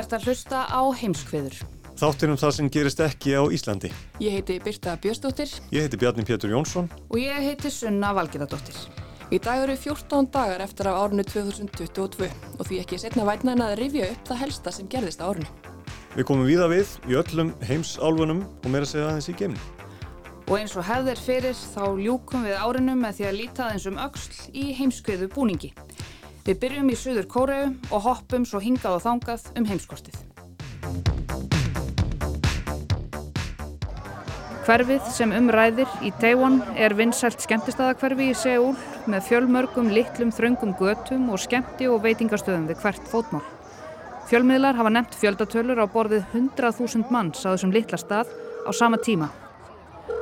[0.00, 1.60] Ert að hlusta á heimskviður.
[2.00, 3.90] Þáttir um það sem gerist ekki á Íslandi.
[4.24, 5.50] Ég heiti Birta Björnsdóttir.
[5.68, 6.88] Ég heiti Bjarni Pétur Jónsson.
[7.10, 8.78] Og ég heiti Sunna Valgerðardóttir.
[9.30, 12.26] Í dag eru 14 dagar eftir af árinu 2022
[12.56, 15.46] og því ekki setna vætna en að rifja upp það helsta sem gerðist á árinu.
[16.16, 19.60] Við komum víða við í öllum heimsálfunum og meira segja aðeins í geimni.
[20.48, 24.00] Og eins og hefðir fyrir þá ljúkum við árinu með því að líta aðeins um
[24.02, 25.70] öxl í heimskviðu búningi.
[26.46, 30.20] Við byrjum í Suður Kóreu og hoppum svo hingað og þangað um heimskortið.
[34.64, 38.76] Hverfið sem umræðir í Taiwan er vinsælt skemmtistæðakverfi í Seúl
[39.10, 43.42] með fjölmörgum litlum þröngum götum og skemmti og veitingastöðum við hvert fótmál.
[44.30, 48.30] Fjölmiðlar hafa nefnt fjöldatölur á borðið 100.000 manns á þessum litla stað
[48.64, 49.28] á sama tíma.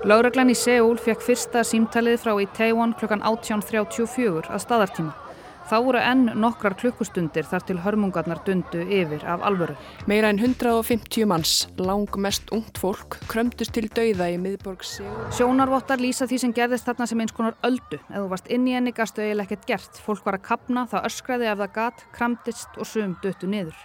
[0.09, 3.11] Láreglan í Seúl fekk fyrsta símtalið frá í Taiwan kl.
[3.21, 5.28] 18.34 að staðartíma.
[5.69, 9.75] Þá voru enn nokkrar klukkustundir þar til hörmungarnar dundu yfir af alvöru.
[10.09, 15.27] Meira en 150 manns, lang mest ungt fólk, krömdust til dauða í miðborg Seúl.
[15.37, 18.01] Sjónarvottar lýsa því sem gerðist þarna sem eins konar öldu.
[18.01, 20.01] Ef þú varst inn í henni gastu eiginlega ekkert gert.
[20.07, 23.77] Fólk var að kapna, það öskraði ef það gat, kramdist og sum duttu niður.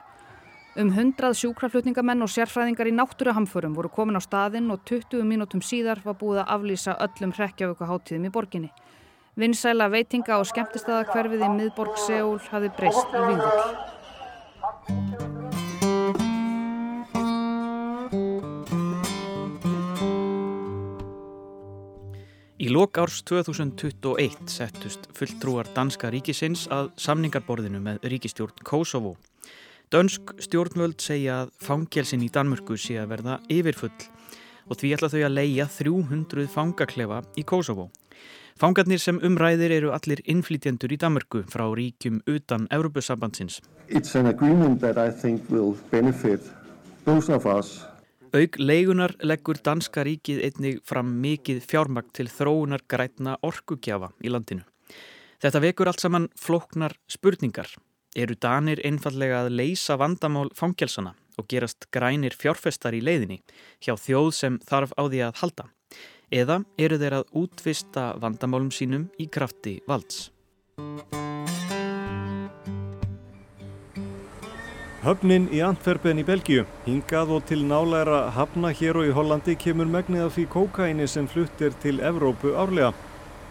[0.79, 5.99] Um hundrað sjúkraflutningamenn og sérfræðingar í náttúruhamförum voru komin á staðinn og 20 mínútum síðar
[6.07, 8.71] var búið að aflýsa öllum hrekkjavökuháttíðum í borginni.
[9.33, 13.63] Vinsæla veitinga og skemmtistæðakverfið í miðborg Seúl hafi breyst í víður.
[22.61, 29.15] Í lok árs 2021 settust fulltrúar danska ríkisins að samningarborðinu með ríkistjórn Kosovo.
[29.89, 33.97] Dönsk stjórnvöld segja að fangelsin í Danmörku sé að verða yfirfull
[34.69, 37.89] og því ætla þau að leia 300 fangaklefa í Kosovo.
[38.59, 43.61] Fangarnir sem umræðir eru allir innflytjendur í Danmörku frá ríkjum utan Európusambandsins.
[43.89, 46.41] It's an agreement that I think will benefit
[47.05, 47.81] both of us.
[48.33, 54.63] Aug leigunar leggur danska ríkið einnig fram mikið fjármagn til þróunar grætna orkugjafa í landinu.
[55.43, 57.69] Þetta vekur allt saman flóknar spurningar.
[58.15, 63.39] Eru danir einfallega að leysa vandamál fangelsana og gerast grænir fjárfestar í leiðinni
[63.81, 65.65] hjá þjóð sem þarf á því að halda?
[66.33, 70.31] Eða eru þeir að útvista vandamálum sínum í krafti valds?
[75.03, 79.91] Höfnin í Antwerpen í Belgíu, hingað og til nálæra hafna hér og í Hollandi kemur
[79.93, 82.95] megnið af því kókaini sem fluttir til Evrópu árlega.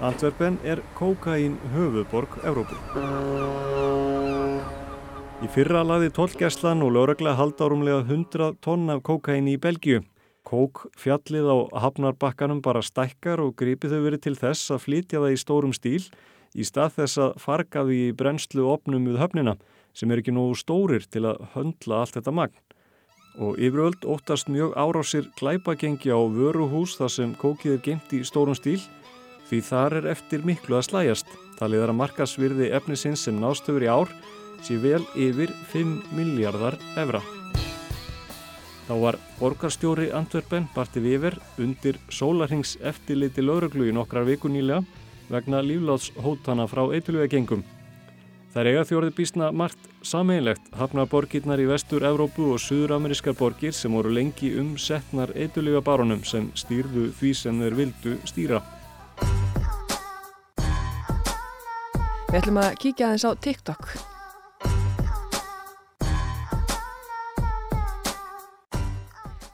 [0.02, 2.80] Antwerpen er kókain höfuborg Evrópu.
[5.42, 10.02] Í fyrra laði tollgæslan og lögregla haldárumlega 100 tonn af kókaini í Belgíu.
[10.42, 15.34] Kók fjallið á hafnarbakkanum bara stækkar og gripið þau verið til þess að flytja það
[15.34, 16.02] í stórum stíl
[16.52, 19.56] í stað þess að farga því brennslu opnum við höfnina
[19.96, 22.58] sem er ekki nógu stórir til að höndla allt þetta magn.
[23.40, 28.58] Og yfiröld óttast mjög árásir glæpagengi á vöruhús þar sem kókið er geimt í stórum
[28.58, 28.80] stíl
[29.48, 31.28] því þar er eftir miklu að slæjast.
[31.60, 34.12] Talið er að markasvirði efnisins sem nástöfur í ár
[34.62, 37.22] sé vel yfir 5 miljardar evra.
[38.92, 44.82] Þá var borgarstjóri Antwerpen Barti Viver undir sólarhings eftirliti lauruglu í nokkrar viku nýlega
[45.32, 47.62] vegna lífláts hótana frá eitulvega gengum.
[48.52, 53.72] Það er eiga þjórið bísna margt sameinlegt hafna borgirnar í vestur Evrópu og suður-amerískar borgir
[53.72, 58.60] sem voru lengi um setnar eitulvega barónum sem stýrðu því sem þeir vildu stýra.
[62.28, 64.11] Við ætlum að kíkja aðeins á TikTok.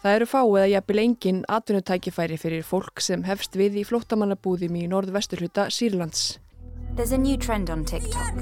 [0.02, 4.84] Það eru fá eða jafnvel engin atvinnutækifæri fyrir fólk sem hefst við í flóttamannabúðum í
[4.90, 6.38] norðvesturhluta Sýrlands.
[6.94, 8.34] There's a new trend on TikTok.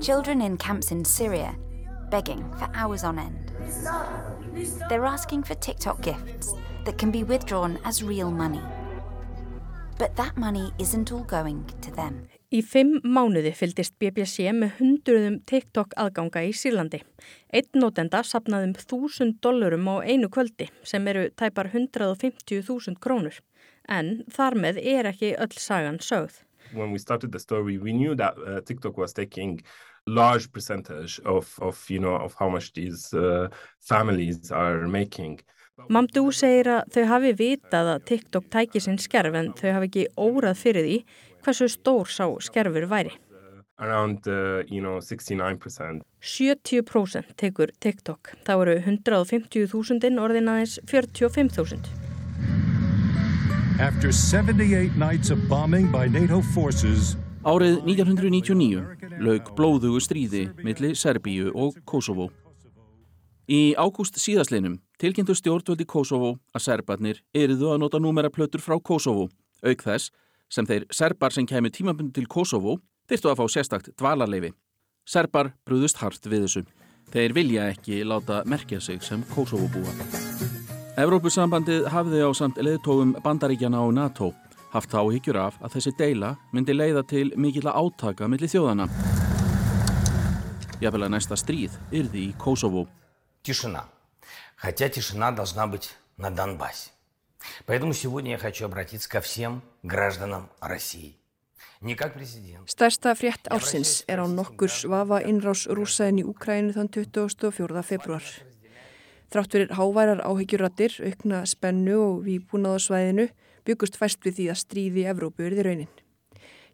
[0.00, 1.54] Children in camps in Syria
[2.12, 3.52] begging for hours on end.
[4.88, 6.54] They're asking for TikTok gifts
[6.84, 8.60] that can be withdrawn as real money.
[9.98, 12.28] But that money isn't all going to them.
[12.52, 16.98] Í fimm mánuði fyldist BBC með hundruðum TikTok aðganga í Sýrlandi.
[17.48, 23.38] Einn notenda sapnaðum þúsund dollurum á einu kvöldi sem eru tæpar 150.000 krónur.
[23.88, 26.42] En þar með er ekki öll sagan sögð.
[26.76, 29.62] When we started the story, we knew that uh, TikTok was taking
[30.06, 33.48] large percentage of, of, you know, of how much these uh,
[33.80, 35.40] families are making.
[35.88, 40.02] Mamdú segir að þau hafi vitað að TikTok tæki sinn skerf en þau hafi ekki
[40.20, 40.98] órað fyrir því
[41.44, 43.12] hversu stór sá skerfur væri.
[43.82, 46.02] Around, uh, you know, 69%.
[46.22, 48.34] 70% tekur TikTok.
[48.46, 51.90] Það voru 150.000 orðin aðeins 45.000.
[53.80, 61.48] After 78 nights of bombing by NATO forces Árið 1999 lauk blóðugu stríði milli Serbíu
[61.58, 62.28] og Kosovo.
[63.50, 69.26] Í ágúst síðaslinum tilkynntu stjórnvöldi Kosovo að serbarnir eriðu að nota númeraplötur frá Kosovo,
[69.66, 70.14] auk þess
[70.51, 72.77] sem þeir serbar sem kemur tímabundu til Kosovo
[73.09, 74.53] þyrstu að fá sérstakt dvalarleifi.
[75.07, 76.63] Serbar brúðust hart við þessu.
[77.13, 79.93] Þeir vilja ekki láta merkja sig sem Kosovo búa.
[80.97, 84.33] Evrópusambandið hafði á samt leðtógum bandaríkjana á NATO
[84.73, 88.89] haft áhyggjur af að þessi deila myndi leiða til mikilla átaka millir þjóðana.
[90.81, 92.87] Jafnvel að næsta stríð yrði í Kosovo.
[93.43, 93.85] Тишина.
[94.57, 96.90] Хотя тишина должна быть на Донбассе.
[97.65, 101.17] Поэтому сегодня я хочу обратиться ко всем гражданам России.
[102.65, 107.83] Stærsta frétt ársins er á nokkur svafa innrás rúsaðin í Úkrænu þann 24.
[107.85, 108.25] februar.
[109.29, 113.27] Þrátt fyrir háværar áhyggjurattir, aukna spennu og výbúnaðarsvæðinu
[113.67, 115.93] byggust fæst við því að stríði Evrópu er því raunin.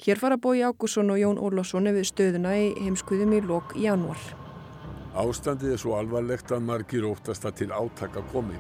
[0.03, 4.21] Hér fara Bói Ágússon og Jón Ólásson við stöðuna í heimskuðum í lok í januar.
[5.19, 8.55] Ástandið er svo alvarlegt að margir óttast að til átaka komi.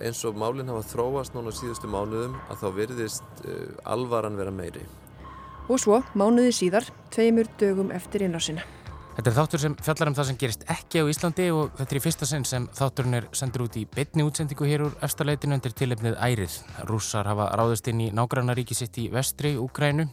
[0.00, 3.54] Eins og málinn hafa þróast núna síðustu mánuðum að þá virðist uh,
[3.84, 4.86] alvaran vera meiri.
[5.68, 8.64] Og svo, mánuði síðar, tveimur dögum eftir innrásina.
[9.20, 11.98] Þetta er þáttur sem fjallar um það sem gerist ekki á Íslandi og þetta er
[11.98, 15.74] í fyrsta sinn sem þátturinn er sendur út í betni útsendingu hér úr eftirleitinu undir
[15.76, 16.54] tilefnið Ærið.
[16.88, 20.08] Rússar hafa ráðist inn í nágrannaríki sitt í vestri Úkrænu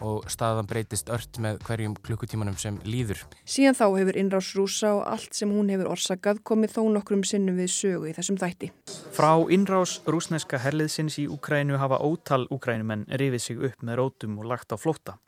[0.00, 3.22] og staðan breytist ört með hverjum klukkutímanum sem líður.
[3.44, 7.58] Síðan þá hefur innrás rúsa og allt sem hún hefur orsakað komið þó nokkrum sinnum
[7.60, 8.70] við sögu í þessum þætti.
[9.16, 14.50] Frá innrás rúsneska herliðsins í Úkrænu hafa ótal úkrænumenn rifið sig upp með rótum og
[14.50, 15.18] lagt á flótta.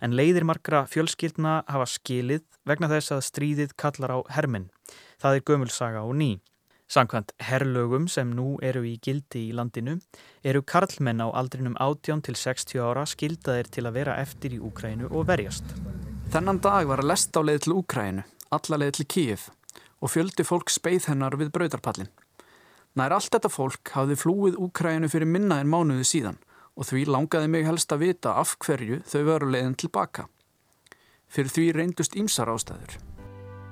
[0.00, 4.70] En leiðir margra fjölskyldna hafa skilið vegna þess að stríðið kallar á herminn.
[5.22, 6.32] Það er gömulsaga og ný.
[6.92, 9.94] Samkvæmt herrlögum sem nú eru í gildi í landinu
[10.44, 15.08] eru karlmenn á aldrinum 18 til 60 ára skildaðir til að vera eftir í Úkrænu
[15.08, 15.64] og verjast.
[16.34, 19.46] Þennan dag var að lesta á leið til Úkrænu, alla leið til Kíif
[20.04, 22.12] og fjöldi fólk speið hennar við brautarpallin.
[23.00, 26.36] Nær allt þetta fólk hafði flúið Úkrænu fyrir minna en mánuði síðan
[26.76, 30.28] og því langaði mig helst að vita af hverju þau veru leiðin tilbaka.
[31.32, 33.00] Fyrir því reyndust ímsar ástæður.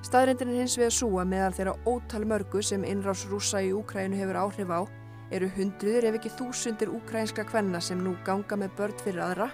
[0.01, 4.39] Staðrindin er hins svo að meðal þeirra ótal mörgu sem innrás rúsa í Úkrænu hefur
[4.43, 4.81] áhrif á
[5.31, 9.51] eru hundruður ef ekki þúsundir úkrænska kvenna sem nú ganga með börn fyrir aðra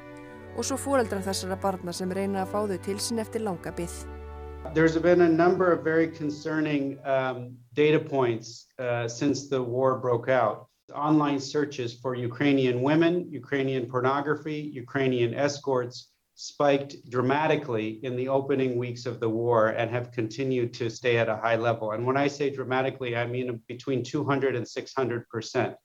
[0.56, 4.06] og svo fóreldrar þessara barna sem reyna að fá þau til sín eftir langa byggð.
[4.74, 10.30] There's been a number of very concerning um, data points uh, since the war broke
[10.30, 10.68] out.
[10.96, 19.08] Online searches for Ukrainian women, Ukrainian pornography, Ukrainian escorts spiked dramatically in the opening weeks
[19.08, 21.92] of the war and have continued to stay at a high level.
[21.92, 25.76] And when I say dramatically, I mean between 200 and 600 percent.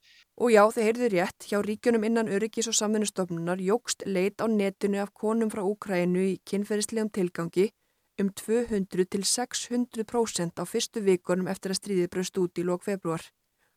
[0.40, 5.02] Og já, þið heyrðu rétt, hjá ríkjunum innan öryggis og samvinnustofnunar jógst leit á netinu
[5.02, 7.68] af konum frá Úkrænu í kynferðislegum tilgangi
[8.20, 12.84] um 200 til 600 prósent á fyrstu vikunum eftir að stríðið bröst út í lók
[12.88, 13.24] februar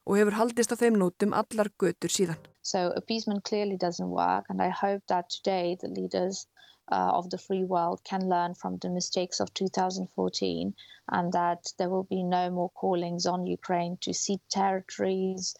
[0.08, 2.40] og hefur haldist á þeim nótum allar götur síðan.
[2.62, 6.48] So appeasement clearly doesn't work and I hope that today the leaders
[6.92, 10.74] uh, of the free world can learn from the mistakes of 2014
[11.12, 15.56] and that there will be no more callings on Ukraine to cede territories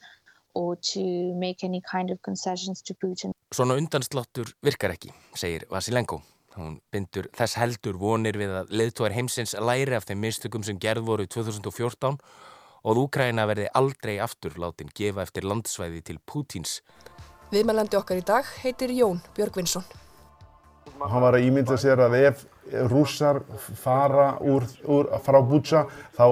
[0.54, 3.32] or to make any kind of concessions to Putin.
[3.54, 6.22] Svona undansláttur virkar ekki, segir Vasilenko.
[6.56, 11.04] Hún bindur þess heldur vonir við að leðtóðar heimsins læri af þeim mistökum sem gerð
[11.10, 12.16] voru 2014
[12.86, 16.80] og að Úkræna verði aldrei aftur látin gefa eftir landsvæði til Pútins.
[17.52, 19.84] Viðmælandi okkar í dag heitir Jón Björgvinsson.
[21.06, 22.44] Hann var að ímynda sér að ef
[22.90, 23.42] rússar
[23.78, 25.84] fara úr, úr, frá Bútsa
[26.16, 26.26] þá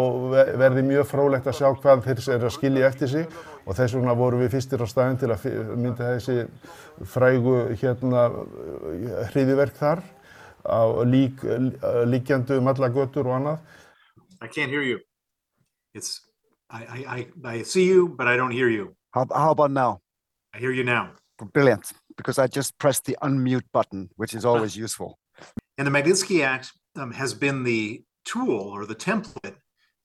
[0.57, 4.15] verði mjög frólægt að sjá hvað þeir eru að skilja eftir sig og þess vegna
[4.17, 5.45] vorum við fyrstir á staðin til að
[5.77, 6.37] mynda þessi
[7.13, 8.25] frægu hérna
[9.31, 10.03] hriðiverk þar
[10.63, 11.43] á lík,
[12.07, 13.57] líkjandu um alla götur og annað.
[14.41, 14.99] I can't hear you.
[15.93, 16.21] It's
[16.69, 18.95] I, I, I, I see you, but I don't hear you.
[19.11, 19.99] How, how about now?
[20.55, 21.11] I hear you now.
[21.53, 25.19] Brilliant, because I just pressed the unmute button, which is always useful.
[25.77, 29.55] And the Magnitsky Act um, has been the tool or the template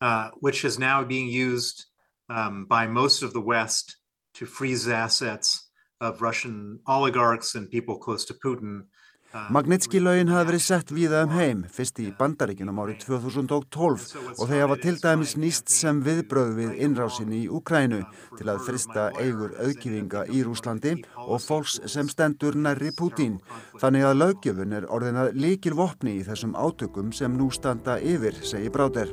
[0.01, 1.87] uh, which is now being used
[2.29, 3.97] um, by most of the West
[4.35, 8.83] to freeze assets of Russian oligarchs and people close to Putin.
[9.29, 14.79] Magnitski-laugin hafa verið sett víða um heim, fyrst í bandaríkunum árið 2012 og þeir hafa
[14.81, 18.01] til dæmis nýst sem viðbröð við innrásinni í Ukrænu
[18.39, 23.37] til að frista eigur auðkýfinga í Rúslandi og fólks sem stendur nærri Putin.
[23.77, 28.73] Þannig að lögjöfun er orðinað líkil vopni í þessum átökum sem nú standa yfir, segi
[28.73, 29.13] Bráder.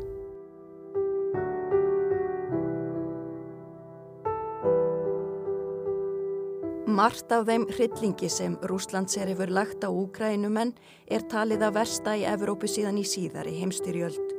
[6.96, 10.70] Margt af þeim hryllingi sem Rúslands er hefur lagt á Úkrænumenn
[11.12, 14.30] er talið að versta í Evrópu síðan í síðari heimstyrjöld.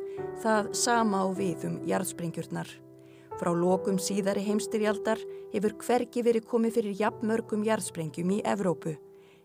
[0.41, 2.71] Það sama á við um jarðsprengjurnar.
[3.37, 5.21] Frá lokum síðari heimstyrjaldar
[5.53, 8.97] hefur hvergi verið komið fyrir jafnmörgum jarðsprengjum í Evrópu.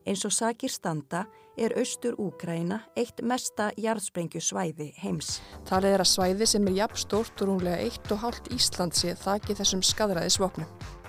[0.07, 1.25] Eins og sakir standa
[1.59, 5.41] er austur Úkræna eitt mesta jarðsprengjusvæði heims.
[5.67, 11.00] Talið er að svæði sem er jafn stórt og rúmlega 1,5 Íslandsi þakki þessum skadræðisvopnum.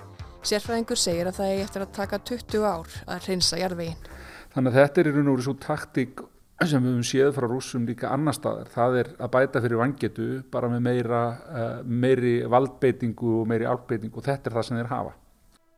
[0.43, 4.07] Sérfræðingur segir að það eigi eftir að taka 20 ár að hreinsa jarðveginn.
[4.53, 6.23] Þannig að þetta er í raun og veru svo taktík
[6.63, 8.69] sem við höfum séð frá rússum líka annar staðar.
[8.71, 14.19] Það er að bæta fyrir vangetu bara með meira, uh, meiri valdbeitingu og meiri álbeitingu
[14.19, 15.15] og þetta er það sem þeir hafa.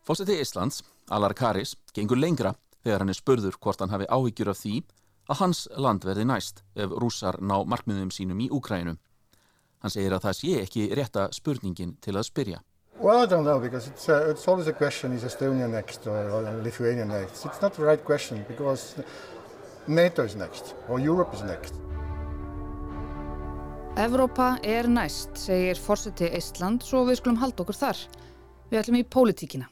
[0.06, 2.54] Fósiti Íslands, Alar Karis, gengur lengra
[2.84, 4.76] þegar hann er spurður hvort hann hafi áhyggjur af því
[5.30, 8.98] að hans land verði næst ef rússar ná markmiðum sínum í Úkrænum.
[9.82, 12.62] Hann segir að það sé ekki rétta spurningin til að spyrja.
[12.98, 16.30] Well, I don't know because it's uh, it's always a question: is Estonia next or,
[16.30, 17.46] or Lithuania next?
[17.46, 18.96] It's not the right question because
[19.88, 21.74] NATO is next or Europe is next.
[23.96, 28.00] Evrópa er næst, segir fórseti Ísland, svo við skulum halda okkur þar.
[28.72, 29.70] Við ætlum í pólitíkina.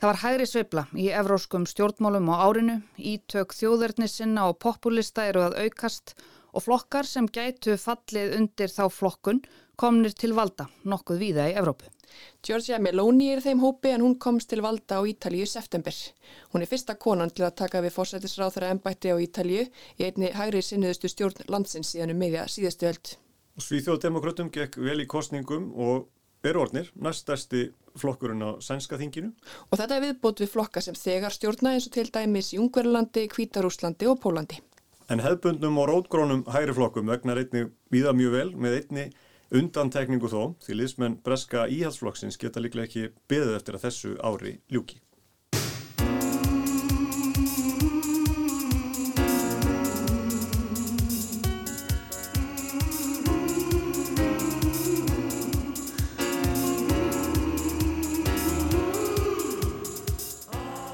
[0.00, 5.58] Það var hægri sveibla í evróskum stjórnmálum á árinu, ítök þjóðverðnissinna og populista eru að
[5.66, 6.14] aukast
[6.54, 9.42] og flokkar sem gætu fallið undir þá flokkun
[9.78, 11.90] komnir til valda nokkuð víða í Evrópu.
[12.46, 15.96] Giorgia Meloni er þeim hópi en hún komst til valda á Ítalíu í september.
[16.52, 20.32] Hún er fyrsta konan til að taka við fórsættisráð þeirra ennbætti á Ítalíu í einni
[20.36, 23.12] hægri sinniðustu stjórn landsins síðan um meðja síðastu öld.
[23.60, 26.08] Svíþjóðdemokratum gekk vel í kostningum og
[26.46, 27.68] er ornir næst stærsti
[28.00, 29.32] flokkurinn á sænska þinginu.
[29.68, 33.26] Og þetta er viðbót við flokka sem þegar stjórna eins og til dæmis í Ungverðurlandi,
[33.32, 34.60] Kvítarúslandi og Pólandi.
[35.10, 39.06] En hefbundnum og rótgrónum hægri flokkum vegnar einni víða mjög vel með einni
[39.50, 45.00] undantekningu þó því liðsmenn breska íhalsflokksins geta líklega ekki beðið eftir að þessu ári ljúki.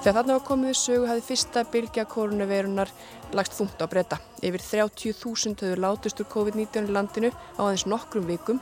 [0.07, 2.91] Þegar þarna var komið við sögu hafði fyrsta bylgja koronavirunar
[3.35, 4.19] lagst þungt á breyta.
[4.39, 8.61] Yfir 30.000 höfðu látust úr COVID-19 í landinu á aðeins nokkrum vikum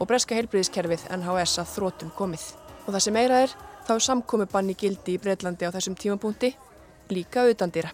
[0.00, 2.46] og breska heilbriðiskerfið NHS að þrótum komið.
[2.86, 3.52] Og það sem meira er,
[3.84, 6.54] þá er samkomi banni gildi í Breitlandi á þessum tímapunkti,
[7.12, 7.92] líka auðandýra.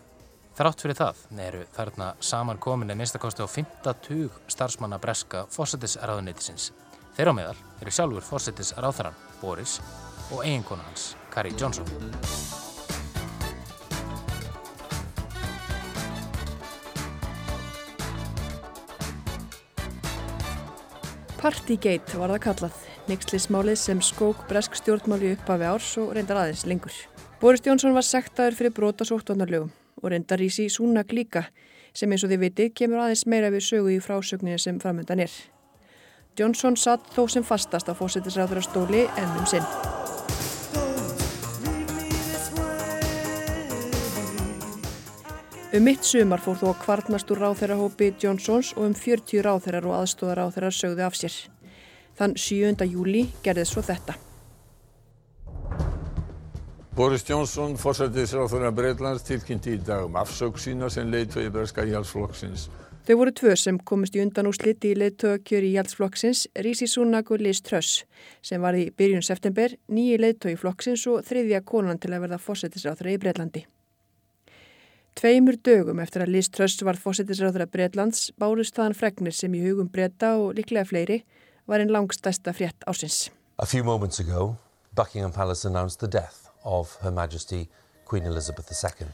[0.54, 6.70] Þrátt fyrir það eru þarna saman komin að minnstakosti á 50 starfsmanna breska fórsetisraðuneytisins.
[7.18, 9.80] Þeirra meðal eru sjálfur fórsetisraðþarann Boris
[10.30, 11.90] og eiginkona hans, Carrie Johnson.
[21.44, 26.62] Partygate var það kallað, neykslismálið sem skók bresk stjórnmáli upp af árs og reyndar aðeins
[26.64, 26.94] lengur.
[27.42, 29.68] Boris Jónsson var sektaður fyrir brota sóttvarnarlögum
[30.00, 31.42] og reyndar í sí súnak líka
[31.92, 35.34] sem eins og þið viti kemur aðeins meira við sögu í frásögninu sem framöndan er.
[36.40, 39.68] Jónsson satt þó sem fastast á fósættisræður stóli ennum sinn.
[45.74, 49.96] Um mitt sumar fór þó að kvartnast úr ráþeirahópi Johnsons og um 40 ráþeirar og
[49.96, 51.38] aðstóðar ráþeirar sögðu af sér.
[52.14, 52.86] Þann 7.
[52.86, 54.14] júli gerði svo þetta.
[56.94, 62.68] Boris Johnson, fórsættisráþurra Breitlands, tilkynnti í dag um afsög sína sem leiðtögi breska íhalsflokksins.
[63.08, 67.42] Þau voru tvö sem komist í undan úr sliti í leiðtögakjöri íhalsflokksins, Rísi Súnak og
[67.42, 68.04] Liz Truss,
[68.46, 73.18] sem var í byrjun september, nýji leiðtögi flokksins og þriðja konan til að verða fórsættisráþurra
[73.18, 73.66] í Breitlandi.
[75.14, 79.86] Tveimur dögum eftir að Liz Truss var fósittisráðra Breitlands bárust þaðan fregnir sem í hugum
[79.86, 81.20] breyta og líklega fleiri
[81.70, 83.28] var einn langstæsta frétt ásins.
[83.62, 84.56] A few moments ago,
[84.94, 87.68] Buckingham Palace announced the death of Her Majesty
[88.04, 89.06] Queen Elizabeth II.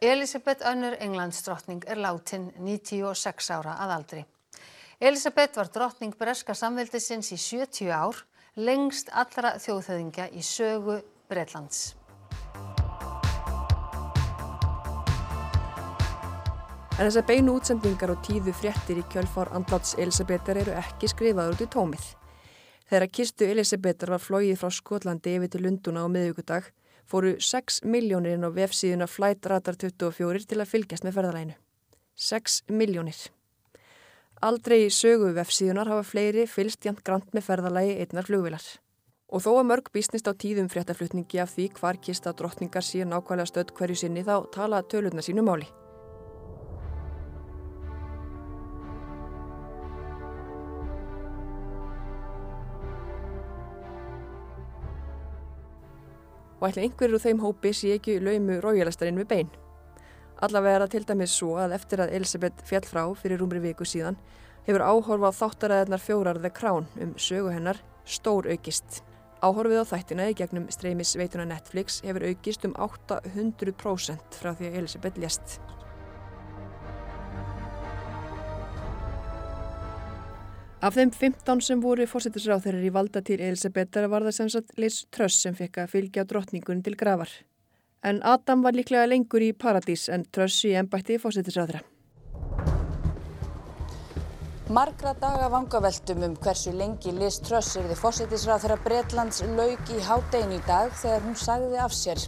[0.00, 4.22] Elisabeth Önnur Englandsdrottning er látin 96 ára að aldri.
[5.02, 8.22] Elisabeth var drottning breska samveldisins í 70 ár,
[8.54, 11.96] lengst allra þjóðhauðingja í sögu Breitlands.
[17.02, 21.64] En þessar beinu útsendingar og tíðu fréttir í kjölfár andláts Elisabetar eru ekki skrifaður út
[21.64, 22.04] í tómið.
[22.86, 26.68] Þegar kistu Elisabetar var flóið frá Skotlandi yfir til Lunduna á miðugudag
[27.10, 31.58] fóru 6 miljónir inn á vefsíðuna Flight Radar 24 til að fylgjast með ferðalæginu.
[32.14, 33.18] 6 miljónir.
[34.38, 38.72] Aldrei í sögu vefsíðunar hafa fleiri fylst jæmt grant með ferðalægi einnar flugvilar.
[39.26, 43.50] Og þó að mörg bísnist á tíðum fréttaflutningi af því hvar kista drottningar síðan nákvæmlega
[43.50, 45.66] stödd hverju sinni þá tala tölurna sínu máli.
[56.62, 59.48] Og ætla einhverjur úr þeim hópi sé ekki laumu ráðjælastarinn við bein.
[60.42, 63.86] Allavega er það til dæmis svo að eftir að Elisabeth fjall frá fyrir rúmri viku
[63.86, 64.18] síðan
[64.68, 69.02] hefur áhorfað þáttaræðarnar fjórar The Crown um sögu hennar stór aukist.
[69.42, 74.82] Áhorfið á þættina í gegnum streymis veituna Netflix hefur aukist um 800% frá því að
[74.82, 75.58] Elisabeth lést.
[80.82, 84.96] Af þeim 15 sem voru fórsetisráþeirar í valda til Elisabetar var það sem sagt Liz
[85.14, 87.30] Truss sem fekk að fylgja drottningun til gravar.
[88.02, 91.84] En Adam var líklega lengur í paradís en Truss í ennbætti fórsetisráþeira.
[94.74, 100.60] Margra daga vangaveltum um hversu lengi Liz Truss erði fórsetisráþeira Breitlands lauk í hádegin í
[100.66, 102.26] dag þegar hún sagði af sér.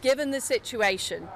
[0.00, 1.26] Given the situation,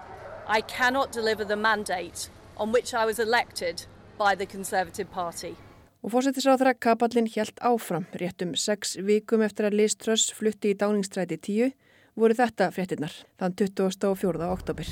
[0.46, 5.56] I cannot deliver the mandate on which I was elected by the Conservative Party.
[6.04, 11.38] Og fórsetisráðra kapallin hjælt áfram réttum sex vikum eftir að Liz Truss flutti í dáningstræti
[11.40, 11.72] 10
[12.20, 14.50] voru þetta fréttinnar þann 24.
[14.52, 14.90] oktober.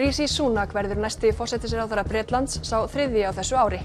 [0.00, 3.80] Rísi Súnak verður næsti fórsetisráðara Breitlands sá þriði á þessu ári.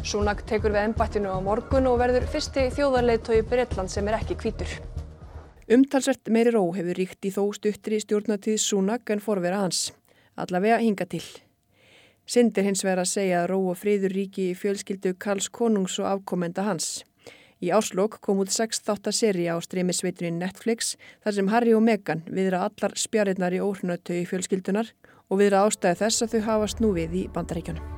[0.00, 4.78] Súnak tekur við ennbættinu á morgun og verður fyrsti þjóðarleitói Breitlands sem er ekki kvítur.
[5.68, 9.90] Umtalsvert meiri ró hefur ríkt í þó stuttri stjórnatíð Súnak en forvera hans.
[10.40, 11.26] Allavega hinga til.
[12.26, 16.08] Sindir hins vegar að segja að ró og friður ríki í fjölskyldu Karls Konungs og
[16.10, 17.04] afkomenda hans.
[17.62, 22.64] Í áslokk kom út 6 þáttaseri á streymisveiturinn Netflix þar sem Harry og Meghan viðra
[22.66, 24.90] allar spjarinnar í óhrunötu í fjölskyldunar
[25.30, 27.94] og viðra ástæði þess að þau hafa snúið í bandaríkjunum.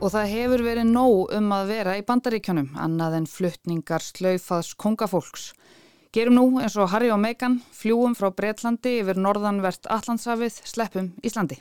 [0.00, 5.50] Og það hefur verið nóg um að vera í bandaríkjunum annað en fluttningar slaufaðs kongafólks.
[6.10, 11.60] Gerum nú eins og Harry og Meghan, fljúum frá Breitlandi yfir norðanvert Allandshafið, sleppum Íslandi.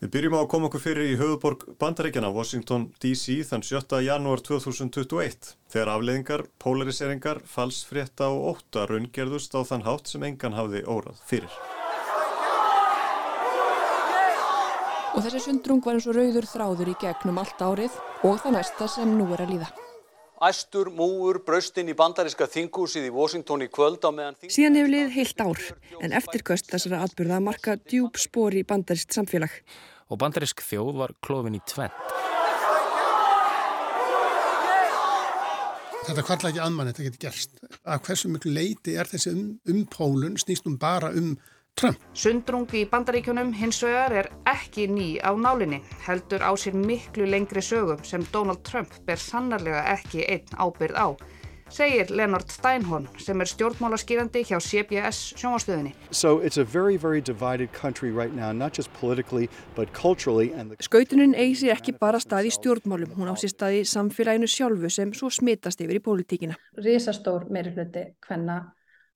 [0.00, 4.00] Við byrjum á að koma okkur fyrir í höfuborg bandaríkjana Washington DC þann 7.
[4.06, 10.86] janúar 2021 þegar afleiðingar, polariseringar, falsfrétta og óta raungerðust á þann hátt sem engan hafði
[10.88, 11.60] órað fyrir.
[15.12, 18.94] Og þessi sundrung var eins og rauður þráður í gegnum allt árið og það næsta
[18.96, 19.74] sem nú er að líða.
[20.42, 24.50] Æstur múur braustinn í bandaríska þingúsið í Washington í kvöld á meðan þing...
[24.50, 25.60] Síðan hefur liðið heilt ár,
[26.02, 29.54] en eftirköst þessara atbyrða marka djúb spór í bandarískt samfélag.
[30.10, 31.94] Og bandarísk þjóð var klófin í tvent.
[36.04, 37.54] Þetta kvarla ekki aðmann, þetta getur gerst.
[37.86, 41.36] Að hversu miklu leiti er þessi um, um pólun, snýst um bara um
[41.74, 41.98] Trump.
[42.14, 47.62] Sundrung í bandaríkjunum hins vegar er ekki ný á nálinni, heldur á sér miklu lengri
[47.62, 51.06] sögum sem Donald Trump ber sannarlega ekki einn ábyrð á,
[51.74, 55.96] segir Leonard Steinhorn sem er stjórnmálaskýrandi hjá CBS sjónastöðinni.
[56.12, 60.54] So it's a very, very divided country right now, not just politically but culturally.
[60.54, 60.78] The...
[60.78, 64.94] Skautunin eigi sér ekki bara stað í stjórnmálum, hún á sér stað í samfélaginu sjálfu
[64.94, 66.54] sem svo smitast yfir í pólitíkina.
[66.78, 68.62] Rísastór meiri hluti hvenna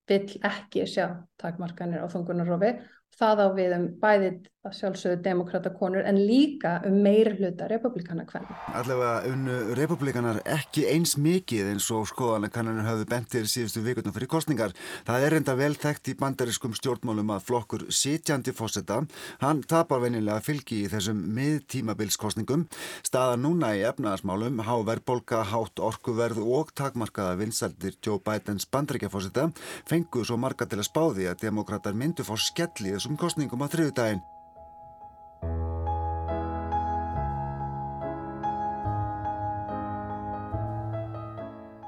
[0.08, 1.06] vill ekki sjá
[1.40, 2.74] takmarkanir á þungunarofi.
[3.18, 4.38] Það á við um bæðið
[4.68, 8.54] að sjálfsögðu demokratakonur en líka um meir hluta republikana hvernig.
[8.78, 14.74] Allavega unnu republikanar ekki eins mikið eins og skoðanakannanir höfðu bentir síðustu vikundum fyrir kostningar.
[15.08, 19.00] Það er enda vel þekkt í bandariskum stjórnmálum að flokkur sitjandi fósetta.
[19.42, 22.66] Hann tapar venilega fylgi í þessum miðtímabilskostningum.
[23.06, 29.48] Staða núna í efnaðasmálum, há verðbolga, hátt orkuverð og takmarkaða vinsaldir Joe Bidens bandaríkjafósetta
[29.88, 34.24] fengu svo marga til að spáði að demokrater myndu fór skelli þessum kostningum á þriðudaginn.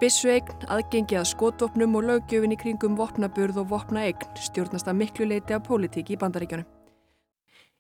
[0.01, 5.53] Bissuegn, aðgengi að skotvopnum og lögjöfin í kringum vopnaburð og vopnaegn stjórnast að miklu leiti
[5.53, 6.65] af pólitíki í bandaríkjunum.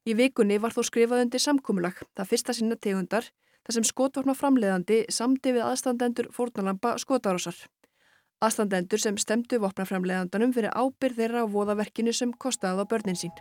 [0.05, 3.25] Í vikunni var þó skrifað undir samkúmulag, það fyrsta sinna tegundar,
[3.65, 7.57] þar sem skotvopna framleiðandi samdi við aðstandendur fórnalampa skotarósar.
[8.45, 13.33] Aðstandendur sem stemdu vopnaframleiðandanum fyrir ábyrð þeirra á voðaverkinu sem kostaði á börnin sín.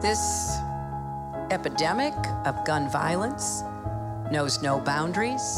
[0.00, 0.24] This
[1.52, 2.16] epidemic
[2.48, 3.60] of gun violence
[4.32, 5.52] knows no boundaries.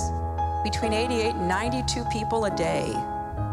[0.66, 2.90] Between 88 and 92 people a day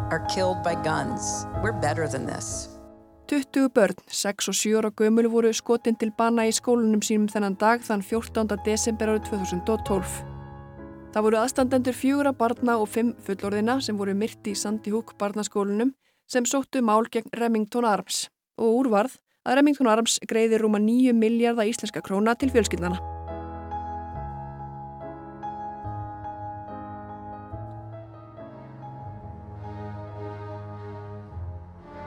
[0.09, 1.45] are killed by guns.
[1.61, 2.69] We're better than this.
[3.27, 7.59] 20 börn, 6 og 7 ára gömul voru skotin til bana í skólunum sínum þennan
[7.59, 8.57] dag þann 14.
[8.65, 10.17] desember árið 2012.
[11.13, 15.93] Það voru aðstandendur fjögura barna og fimm fullorðina sem voru myrti í Sandy Hook barnaskólunum
[16.25, 18.25] sem sóttu mál gegn Remington Arms
[18.57, 23.12] og úrvarð að Remington Arms greiði rúma 9 miljardar íslenska króna til fjölskyldana.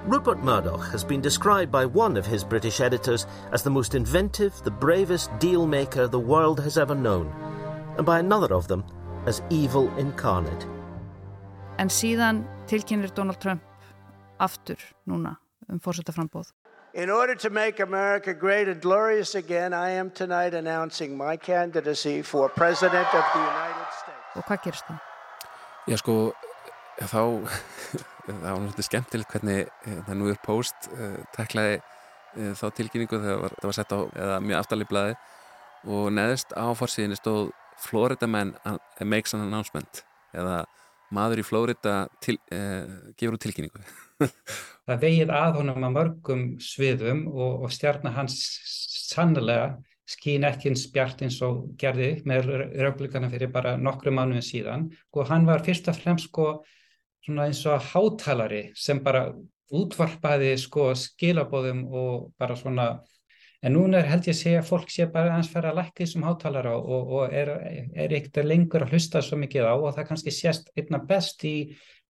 [0.06, 4.52] Rupert Murdoch has been described by one of his British editors as the most inventive,
[4.62, 7.26] the bravest deal maker the world has ever known,
[7.96, 8.84] and by another of them
[9.26, 10.64] as evil incarnate.
[11.78, 13.62] En síðan tilkynir Donald Trump
[14.38, 14.78] aftur
[15.10, 15.36] núna
[15.68, 16.52] um fórsetaframbóð.
[16.94, 22.22] In order to make America great and glorious again, I am tonight announcing my candidacy
[22.22, 24.36] for President of the United States.
[24.36, 24.98] Og hvað gerst það?
[25.88, 26.32] Já sko,
[27.02, 32.52] þá það var náttúrulega skemmtilegt hvernig eh, það nú er post uh, eh, teklaði uh,
[32.58, 35.16] þá tilkynningu þegar var, það var sett á eða mjög aftalið blæði
[35.96, 38.54] og neðist á fórsíðinni stóð Florida man
[39.04, 40.02] makes an announcement
[40.36, 40.64] eða
[41.14, 43.82] maður í Florida til, uh, gefur út tilkynningu.
[44.86, 48.40] Það vegið að honum á mörgum sviðum og, og stjarnar hans
[49.06, 54.88] sannlega skín ekki eins bjart eins og gerði með röflugana fyrir bara nokkru mánuðin síðan.
[55.14, 56.48] Og hann var fyrst og fremst sko
[57.26, 59.26] svona eins og hátalari sem bara
[59.74, 62.86] útvarpaði sko skilabóðum og bara svona
[63.66, 66.04] en núna er held ég að segja að fólk sé bara aðeins fara að lækka
[66.04, 67.50] þessum hátalara og, og er,
[67.96, 71.56] er ekkert lengur að hlusta svo mikið á og það kannski sést einna best í,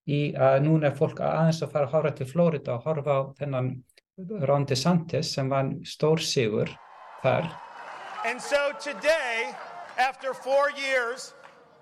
[0.05, 3.23] í að núna er fólk aðeins að fara að horfa til Florida og horfa á
[3.41, 3.71] þennan
[4.49, 6.71] Ron DeSantis sem var stór sigur
[7.23, 7.49] þar.
[8.25, 9.55] And so today
[9.97, 11.33] after four years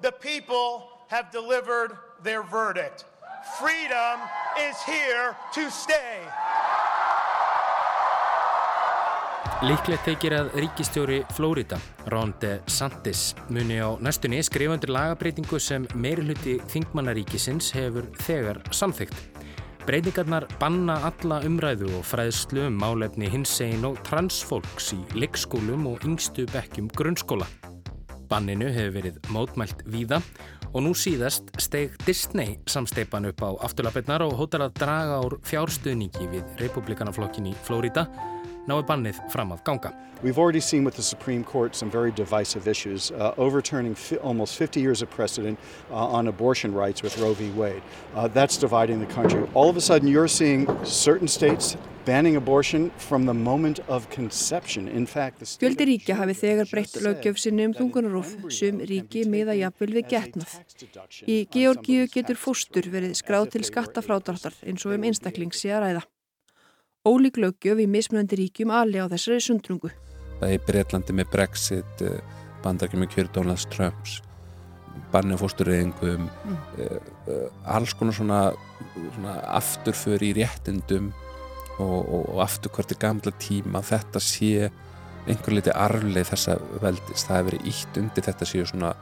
[0.03, 3.07] the people have delivered their verdict
[3.45, 4.21] Freedom
[4.57, 6.25] is here to stay.
[9.61, 11.77] Líklegt þeikir að ríkistjóri Flórida,
[12.09, 19.45] Ron DeSantis, muni á næstunni skrifandur lagabreitingu sem meiruluti þingmannaríkisins hefur þegar samþygt.
[19.85, 26.49] Breytingarnar banna alla umræðu og fræðslu um málefni hinsegin og transfólks í leikskólum og yngstu
[26.49, 27.49] bekkjum grunnskóla.
[28.33, 30.23] Banninu hefur verið mótmælt víða
[30.75, 36.27] og nú síðast steg Disney samsteipan upp á afturlapirnar og hóttar að draga ár fjárstuðningi
[36.33, 38.09] við republikanaflokkin í Flórida
[38.67, 39.93] nái bannið fram að ganga.
[40.23, 44.57] We've already seen with the Supreme Court some very divisive issues, uh, overturning fi almost
[44.57, 45.59] 50 years of precedent
[45.91, 47.51] uh, on abortion rights with Roe v.
[47.51, 47.83] Wade.
[48.15, 49.47] Uh, that's dividing the country.
[49.55, 54.88] All of a sudden you're seeing certain states banning abortion from the moment of conception.
[54.88, 59.57] In fact, the Fjöldi ríkja hafi þegar breytt lögjöf sinni um þungunarof, sum ríki miða
[59.57, 60.57] jafnvel við getnað.
[61.25, 66.05] Í Georgíu getur fóstur verið skráð til skattafrádráttar eins og um einstakling sé að ræða.
[67.09, 69.93] Ólík lögjöf í mismunandi ríkjum ali á þessari sundrungu.
[70.40, 72.21] Það er Breitlandi með Brexit, eh,
[72.64, 74.21] bandarki með kjör Donald Trumps,
[75.12, 76.57] barni á fósturreðingum, mm.
[76.81, 76.97] uh,
[77.31, 77.45] uh,
[77.77, 78.40] alls konar svona,
[78.95, 81.12] svona afturför í réttindum
[81.79, 84.71] og, og, og aftur hvert er gamla tíma þetta sé
[85.25, 87.25] einhver liti arfleið þessa veldis.
[87.27, 88.93] Það hefur verið ítt undir þetta séu svona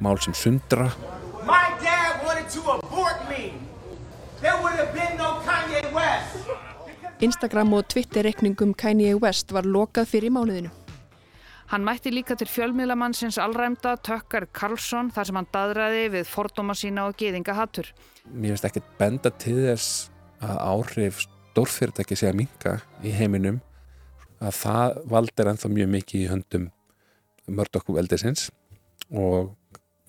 [0.00, 0.88] mál sem sundra.
[1.44, 3.52] My dad wanted to abort me.
[4.40, 6.50] There would have been no Kanye West.
[7.20, 10.70] Instagram og Twitter rekningum Kanye West var lokað fyrir mánuðinu.
[11.70, 17.04] Hann mætti líka til fjölmiðlamannsins allræmda Tökkar Karlsson þar sem hann dadraði við fordóma sína
[17.06, 17.92] og geðinga hattur.
[18.26, 20.08] Mér finnst ekki benda til þess
[20.42, 23.60] að áhrif stórfyrirtæki sé að minka í heiminum
[24.40, 26.68] að það valdir ennþá mjög mikið í höndum
[27.50, 28.48] mördokku veldisins
[29.10, 29.52] og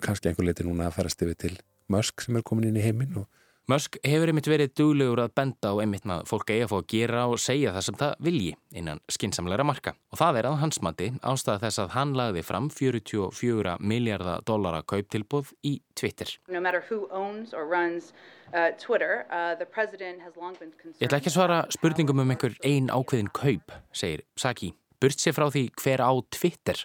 [0.03, 1.53] kannski einhver leiti núna að farast yfir til
[1.91, 3.27] Musk sem er komin inn í heiminn og
[3.71, 6.87] Musk hefur einmitt verið duglegur að benda á einmitt maður fólk eigi að fá að
[6.91, 8.49] gera og segja það sem það vilji
[8.81, 12.65] innan skinsamleira marka og það er að hans mati ástæða þess að hann lagði fram
[12.73, 16.33] 44 miljardar dollara kauptilbúð í Twitter.
[16.51, 18.11] No runs,
[18.51, 24.25] uh, Twitter, uh, Ég ætla ekki að svara spurningum um einhver ein ákveðin kaup, segir
[24.35, 24.73] Saki.
[24.99, 26.83] Burt sér frá því hver á Twitter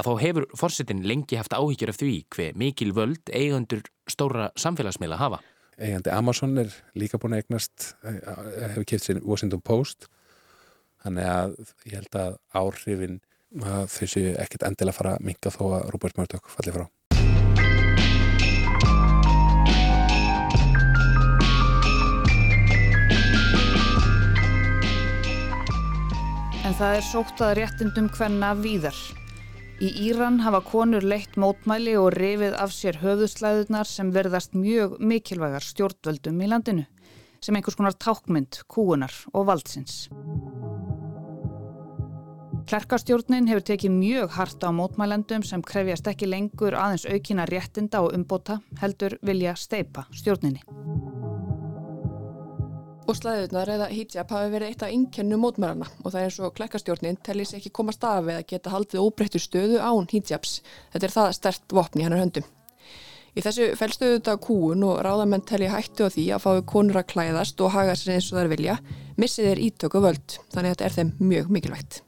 [0.00, 5.20] að þá hefur fórsetin lengi haft áhyggjur af því hver mikil völd eigandur stóra samfélagsmiðla
[5.20, 5.42] hafa
[5.76, 10.08] eigandi Amazon er líka búin að eignast eh, eh, hefur kæft sér Washington Post
[11.04, 13.18] þannig að ég held að áhrifin
[13.62, 16.86] að þau séu ekkert endilega að fara að minga þó að Rúbert Murdoch falli frá
[26.66, 28.96] En það er sótt að réttindum hvenna víðar.
[29.76, 35.60] Í Íran hafa konur leitt mótmæli og rifið af sér höfðuslæðunar sem verðast mjög mikilvægar
[35.60, 36.84] stjórnvöldum í landinu,
[37.44, 40.06] sem einhvers konar tákmynd, kúunar og valdsins.
[42.66, 48.16] Klerkastjórnin hefur tekið mjög harta á mótmælendum sem krefjast ekki lengur aðeins aukina réttinda og
[48.16, 50.64] umbóta heldur vilja steipa stjórninni.
[53.06, 56.54] Og slæðunar eða hijab hafi verið eitt af innkennu mótmælana og það er eins og
[56.58, 60.58] klerkastjórnin tellis ekki komast af eða geta haldið óbreyttu stöðu án hijabs.
[60.90, 62.48] Þetta er það stert vopni hennar höndum.
[63.36, 67.10] Í þessu felstöðu þetta kúun og ráðamenn telli hættu á því að fái konur að
[67.12, 68.76] klæðast og haga sér eins og þær vilja,
[69.20, 71.98] missið þeir ítöku völd, þannig að þetta er þeim mjög mikilvægt.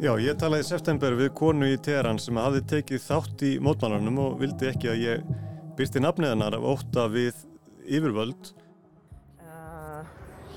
[0.00, 4.22] Já, ég talaði í september við konu í Teheran sem hafði tekið þátt í mótmannarnum
[4.24, 5.28] og vildi ekki að ég
[5.76, 7.44] byrsti nafniðanar af óta við
[7.84, 8.54] yfirvöld.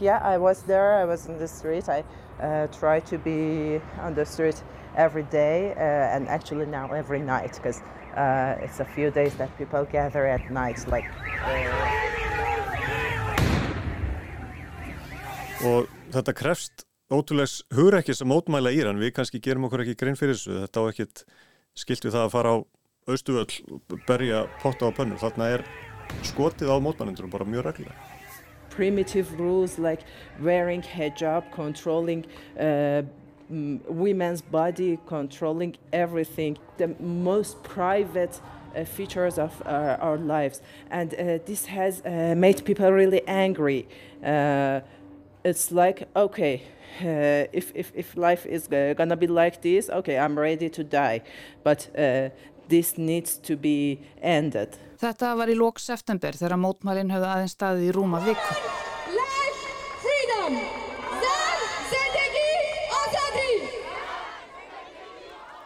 [0.02, 2.04] Uh, yeah, I was there, I was in the street, I
[2.40, 4.64] uh, try to be on the street
[4.98, 7.82] every day uh, and actually now every night because
[8.18, 11.06] uh, it's a few days that people gather at night like...
[15.62, 20.34] Og þetta krefst ótrúlegs hugrekkis að mótmæla Íran, við kannski gerum okkur ekki grein fyrir
[20.34, 21.26] þessu, þetta á ekkit
[21.78, 22.58] skilt við það að fara á
[23.12, 25.66] austuvöll og berja potta á pönnu, þarna er
[26.26, 28.11] skotið á mótmælendurum bara mjög reglulega.
[28.72, 30.02] Primitive rules like
[30.40, 32.26] wearing hijab, controlling
[32.60, 33.04] uh,
[33.50, 38.40] women's body, controlling everything, the most private
[38.76, 40.62] uh, features of uh, our lives.
[40.90, 43.88] And uh, this has uh, made people really angry.
[44.24, 44.80] Uh,
[45.44, 46.64] it's like, okay,
[47.02, 51.22] uh, if, if, if life is gonna be like this, okay, I'm ready to die.
[51.64, 51.90] But
[52.72, 54.80] this needs to be ended.
[55.02, 58.36] Þetta var í lók september þegar mótmælinn höfðu aðeins staðið í rúma azadi!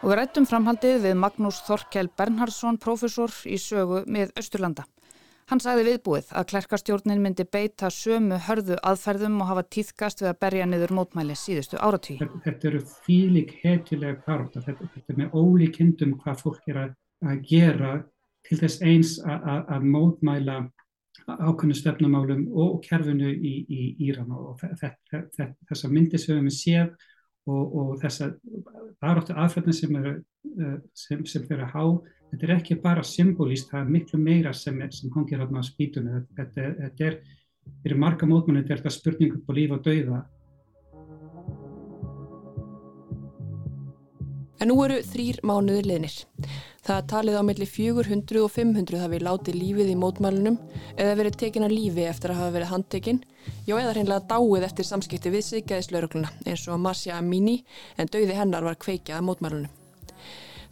[0.02, 4.84] Og við rættum framhaldið við Magnús Þorkel Bernhardsson, profesor í sögu með Östurlanda.
[5.46, 10.40] Hann sagði viðbúið að klerkastjórnin myndi beita sömu hörðu aðferðum og hafa týðkast við að
[10.42, 12.16] berja niður mótmæli síðustu áratví.
[12.42, 16.96] Þetta eru fílik heitilega parta, þetta, þetta er með ólíkindum hvað fólk er að,
[17.30, 17.92] að gera
[18.48, 20.58] til þess eins að mótmæla
[21.26, 26.90] ákveðnu stefnumálum og kerfinu í, í Íran og þessar myndir sem við séð
[27.46, 28.04] og, og
[29.02, 31.84] baróttu aðferðin sem eru eh, sem, sem fyrir að há
[32.30, 36.22] þetta er ekki bara symbolíst, það er miklu meira sem, sem hangir hérna á spýtunni.
[36.38, 37.20] Þetta, þetta er,
[37.82, 40.24] fyrir marga mótmenni, þetta er þetta spurningu på líf og dauða.
[44.56, 46.14] En nú eru þrýr mánuður liðnir.
[46.86, 50.58] Það talið á milli 400 og 500 hafi látið lífið í mótmælunum
[50.94, 53.22] eða verið tekin að lífi eftir að hafa verið handtekinn,
[53.66, 57.58] já eða hreinlega dáið eftir samskipti við sigæðislaurugluna eins og Masja Amini
[57.98, 59.85] en dauði hennar var kveikjað að mótmælunum.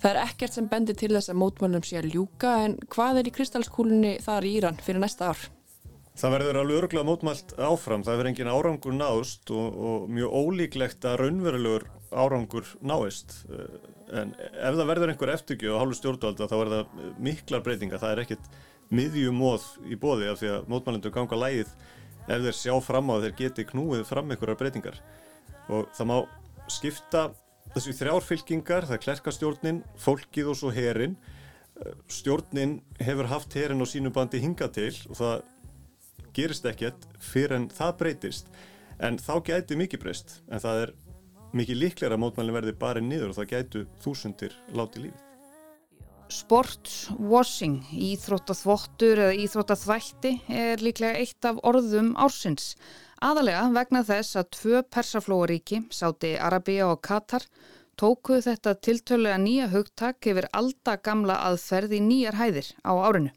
[0.05, 3.29] Það er ekkert sem bendir til þess að mótmælum sé að ljúka en hvað er
[3.31, 5.45] í kristalskúlunni þar í Íran fyrir næsta ár?
[6.21, 11.07] Það verður alveg örgulega mótmælt áfram, það verður engin árangur náðust og, og mjög ólíklegt
[11.09, 13.33] að raunverulegur árangur náist.
[14.13, 18.13] En ef það verður einhver eftirgjöf á hálfu stjórnvalda þá verður það miklar breytinga, það
[18.13, 18.51] er ekkit
[18.95, 21.73] miðjumóð í bóði af því að mótmælendur ganga lægið
[22.29, 25.01] ef þeir sjá fram á þeir geti knúið fram einhverjar breytingar.
[25.73, 26.17] Og það má
[26.69, 27.25] skipta
[27.75, 31.17] þessi þrjárfylkingar, það er klerkastjórnin, fólkið og svo herin.
[32.13, 35.43] Stjórnin hefur haft herin á sínu bandi hinga til og það
[36.35, 38.51] gerist ekkert fyrir en það breytist.
[39.03, 40.95] En þá gæti mikið breyst, en það er
[41.55, 45.24] mikið líklega að mótmælinn verði bara niður og það gætu þúsundir láti lífið.
[46.35, 46.89] Sport,
[47.31, 52.73] washing, íþróttaþvottur eða íþróttaþvætti er líklega eitt af orðum ársins.
[53.23, 57.47] Aðalega vegna þess að tvö persaflóaríki, Sáti Arabia og Katar,
[57.95, 63.31] tókuð þetta tiltölulega nýja hugtak yfir alda gamla aðferð í nýjar hæðir á árinu.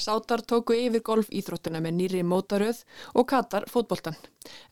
[0.00, 2.82] Sátar tóku yfir golfýþróttuna með nýri mótaröð
[3.14, 4.16] og Katar fótboltan.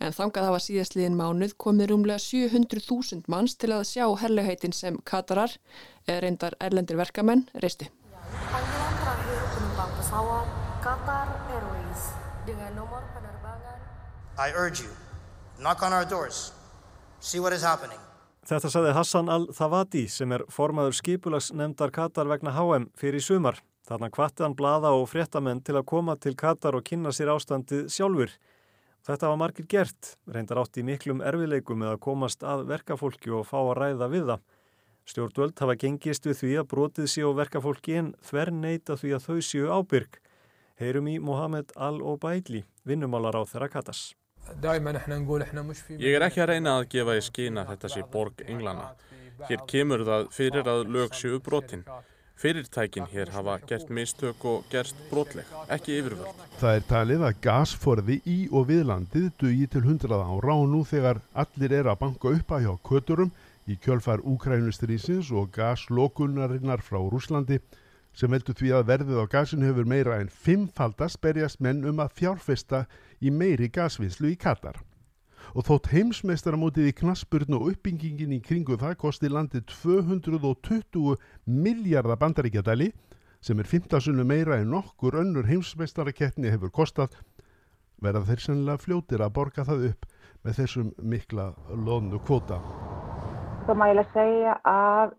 [0.01, 5.53] En þangað hafa síðastliðin mánuð komið rúmlega 700.000 manns til að sjá herluheitin sem Katarar,
[6.09, 7.91] eða reyndar erlendir verkamenn, reistu.
[10.79, 12.03] Qatar Airways
[12.47, 13.03] dengan nomor
[14.39, 14.91] I urge you,
[15.59, 16.53] knock on our doors,
[17.19, 17.99] see what is happening.
[18.47, 23.59] Þetta saði Hassan al-Thawadi sem er formaður skipulagsnemndar Katar vegna HM fyrir sumar.
[23.89, 27.87] Þarna kvatti hann blada og fréttamenn til að koma til Katar og kynna sér ástandið
[27.89, 28.35] sjálfur.
[29.09, 33.47] Þetta var margir gert, reyndar átt í miklum erfileikum með að komast að verkafólki og
[33.49, 34.43] fá að ræða við það.
[35.09, 39.39] Stjórnvöld hafa gengist við því að brotið séu verkafólki en þver neita því að þau
[39.49, 40.21] séu ábyrg.
[40.79, 44.13] Heyrum í Mohamed Al-Obaidli, vinnumálar á þeirra Katars.
[45.97, 48.93] Ég er ekki að reyna að gefa í skýna þetta sé borg englana.
[49.49, 51.89] Hér kemur það fyrir að lög séu brotin.
[52.39, 56.45] Fyrirtækin hér hafa gert mistök og gerst brotleg, ekki yfirvöld.
[56.61, 60.85] Það er talið að gasforði í og við landið dugi til 100 ára og nú
[60.87, 63.33] þegar allir er að banka upp að hjá köturum
[63.67, 67.59] í kjölfar Úkrænustrísins og gaslokunarinnar frá Rúslandi
[68.15, 72.15] sem veldur því að verðið á gasinu hefur meira en fimmfaldast berjast menn um að
[72.23, 72.85] fjárfesta
[73.19, 74.79] í meiri gasvinslu í Katar
[75.55, 82.91] og þótt heimsmeistaramótið í knaspurnu og uppbyggingin í kringu það kosti landið 220 miljardar bandaríkjadæli
[83.41, 87.17] sem er 15 sunnu meira en nokkur önnur heimsmeistarakettni hefur kostað
[88.03, 90.07] verða þeir sennilega fljótir að borga það upp
[90.47, 91.49] með þessum mikla
[91.87, 92.61] lónu kvóta.
[93.67, 95.17] Það lega segja að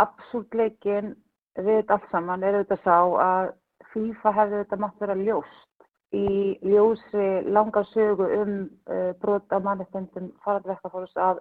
[0.00, 1.14] absúrtleikin
[1.60, 3.50] við allt saman er auðvitað sá að
[3.92, 5.69] FIFA hefði þetta mátt vera ljóst
[6.16, 8.54] í ljósi langa sögu um
[8.90, 11.38] uh, brot á mannestendum farandverkafólks að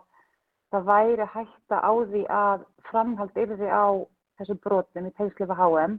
[0.69, 3.89] það væri hætta á því að framhald yfir á
[4.37, 5.97] þessu brotum í tegislefa HM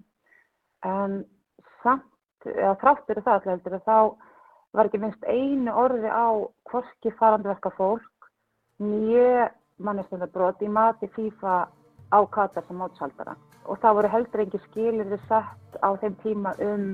[0.86, 1.18] en
[1.82, 2.06] samt,
[2.46, 3.98] eða þráttur það alltaf heldur að þá
[4.78, 6.28] var ekki minnst einu orði á
[6.70, 8.30] hvorki farandverkafólk
[8.80, 9.48] nýju
[9.82, 11.56] mannestendabrót í mati FIFA
[12.14, 13.34] á Katar sem átsaldara
[13.66, 16.86] og það voru heldur ekki skilir þið sett á þeim tíma um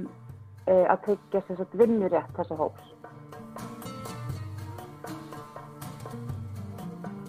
[0.66, 2.92] að tryggja þess að vinnurétt þessa hóps.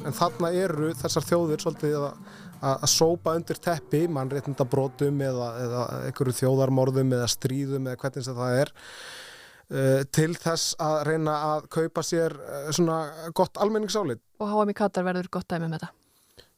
[0.07, 2.33] En þarna eru þessar þjóður svolítið að,
[2.69, 8.71] að sópa undir teppi, mannréttindabrótum eða, eða einhverju þjóðarmorðum eða stríðum eða hvernig það er
[8.71, 13.01] uh, til þess að reyna að kaupa sér uh, svona
[13.35, 14.23] gott almenningsálit.
[14.39, 15.93] Og HM í Katar verður gott dæmi með þetta?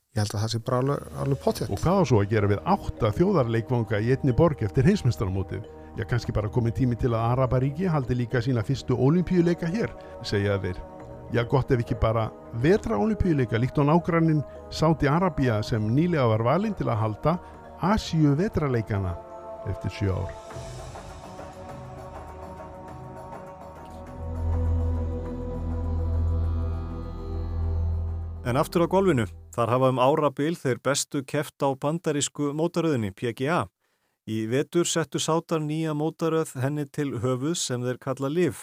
[0.09, 1.73] Ég held að það sé bara alveg, alveg potjætt.
[1.73, 5.65] Og hvað á svo að gera við átta þjóðarleikvanga í einni borg eftir heimsmyndstarmótið?
[5.99, 9.91] Já, kannski bara komið tími til að Araparíki haldi líka sína fyrstu olimpíuleika hér,
[10.23, 10.77] segja þeir.
[11.35, 12.29] Já, gott ef ekki bara
[12.63, 14.39] vetra olimpíuleika líkt á nágrannin
[14.71, 17.33] Sáti Arabia sem nýlega var valinn til að halda
[17.83, 19.11] Asíu vetraleikana
[19.67, 20.31] eftir sjö ár.
[28.47, 33.65] En aftur á golfinu, þar hafa um árabil þeir bestu keft á bandarísku mótaröðinni PGA.
[34.29, 38.59] Í vetur settu sátar nýja mótaröð henni til höfuð sem þeir kalla LIV.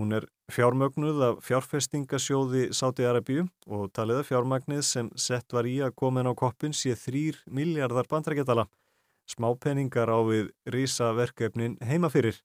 [0.00, 5.92] Hún er fjármögnuð af fjárfestingasjóði Sáti Arabíu og taliða fjármagnið sem sett var í að
[6.00, 8.64] koma inn á koppin sé þrýr miljardar bandrækjadala.
[9.28, 12.40] Smápenningar á við rísaverkefnin heimafyrir.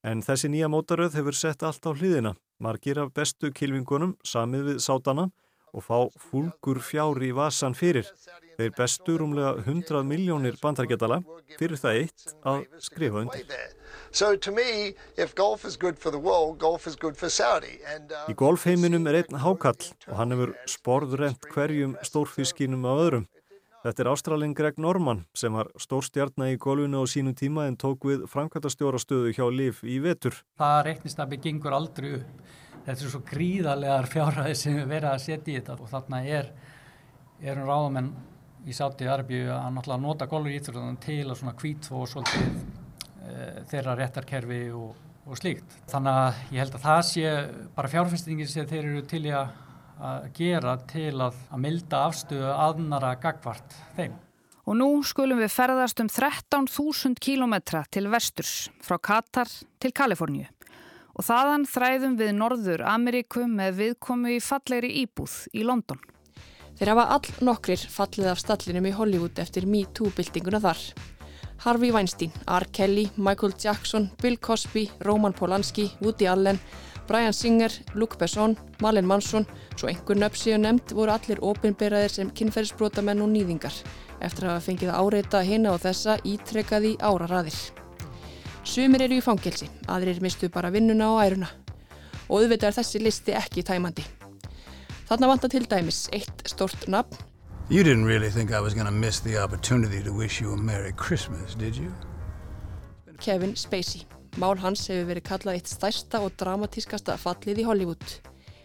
[0.00, 2.38] En þessi nýja mótaröð hefur sett allt á hliðina.
[2.56, 5.28] Margir af bestu kilvingunum samið við sátana
[5.76, 8.08] og fá fúlgur fjár í vasan fyrir.
[8.58, 11.20] Þeir bestur umlega 100 miljónir bandargetala
[11.60, 13.44] fyrir það eitt að skrifa undir.
[18.26, 23.28] Í golfheiminum er einn hákall og hann hefur sporðrent hverjum stórfiskinum af öðrum.
[23.84, 28.08] Þetta er ástralinn Greg Norman sem var stórstjarnar í golfinu á sínu tíma en tók
[28.10, 30.34] við framkvæmtastjórastöðu hjá Liv í vetur.
[30.58, 32.42] Það reiknist að byggingur aldrei upp.
[32.88, 36.50] Þetta er svo gríðarlegar fjárhæði sem við verðum að setja í þetta og þarna er,
[37.38, 38.10] erum ráðamenn
[38.68, 42.48] í Sáti Arbíu að náttúrulega nota golfur íþrótunum til að svona kvít og svolítið
[43.24, 44.90] e, þeirra réttarkerfi og,
[45.24, 45.78] og slíkt.
[45.88, 47.32] Þannig að ég held að það sé
[47.76, 49.54] bara fjárfestingin sem þeir eru til að,
[50.10, 54.18] að gera til að, að milda afstöðu aðnara gagvart þeim.
[54.68, 59.48] Og nú skulum við ferðast um 13.000 kílometra til vesturs, frá Katar
[59.80, 60.44] til Kaliforníu.
[61.16, 65.98] Og þaðan þræðum við Norður Ameríku með viðkomu í fallegri íbúð í London.
[66.78, 70.82] Þeir hafa all nokkrir fallið af stallinum í Hollywood eftir MeToo-byltinguna þar.
[71.64, 72.68] Harvey Weinstein, R.
[72.70, 76.60] Kelly, Michael Jackson, Bill Cosby, Roman Polanski, Woody Allen,
[77.08, 82.30] Brian Singer, Luke Besson, Malin Mansson, svo einhver nöpsi og nefnd voru allir ofinberaðir sem
[82.30, 83.74] kynferðisbrotamenn og nýðingar
[84.22, 87.58] eftir að hafa fengið áreita hérna og þessa ítrekkaði ára raðir.
[88.62, 91.50] Sumir eru í fangelsi, aðrir mistu bara vinnuna og æruna
[92.28, 94.04] og auðvitað er þessi listi ekki tæmandi.
[95.08, 97.16] Þarna vantar til dæmis eitt stort nafn.
[97.70, 100.92] You didn't really think I was gonna miss the opportunity to wish you a Merry
[100.92, 101.92] Christmas, did you?
[103.18, 104.04] Kevin Spacey.
[104.36, 108.04] Mál hans hefur verið kallað eitt stærsta og dramatískasta fallið í Hollywood.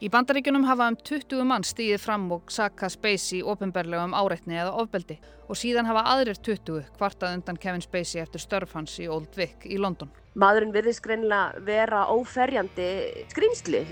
[0.04, 4.76] Í bandaríkunum hafa um 20 mann stíðið fram og saka Spacey ofinberlega um áreitni eða
[4.84, 9.32] ofbeldi og síðan hafa aðrir 20 kvartað undan Kevin Spacey eftir störf hans í Old
[9.40, 10.12] Vic í London.
[10.36, 12.90] Maðurinn virðist greinilega vera óferjandi
[13.32, 13.88] skrýmsli.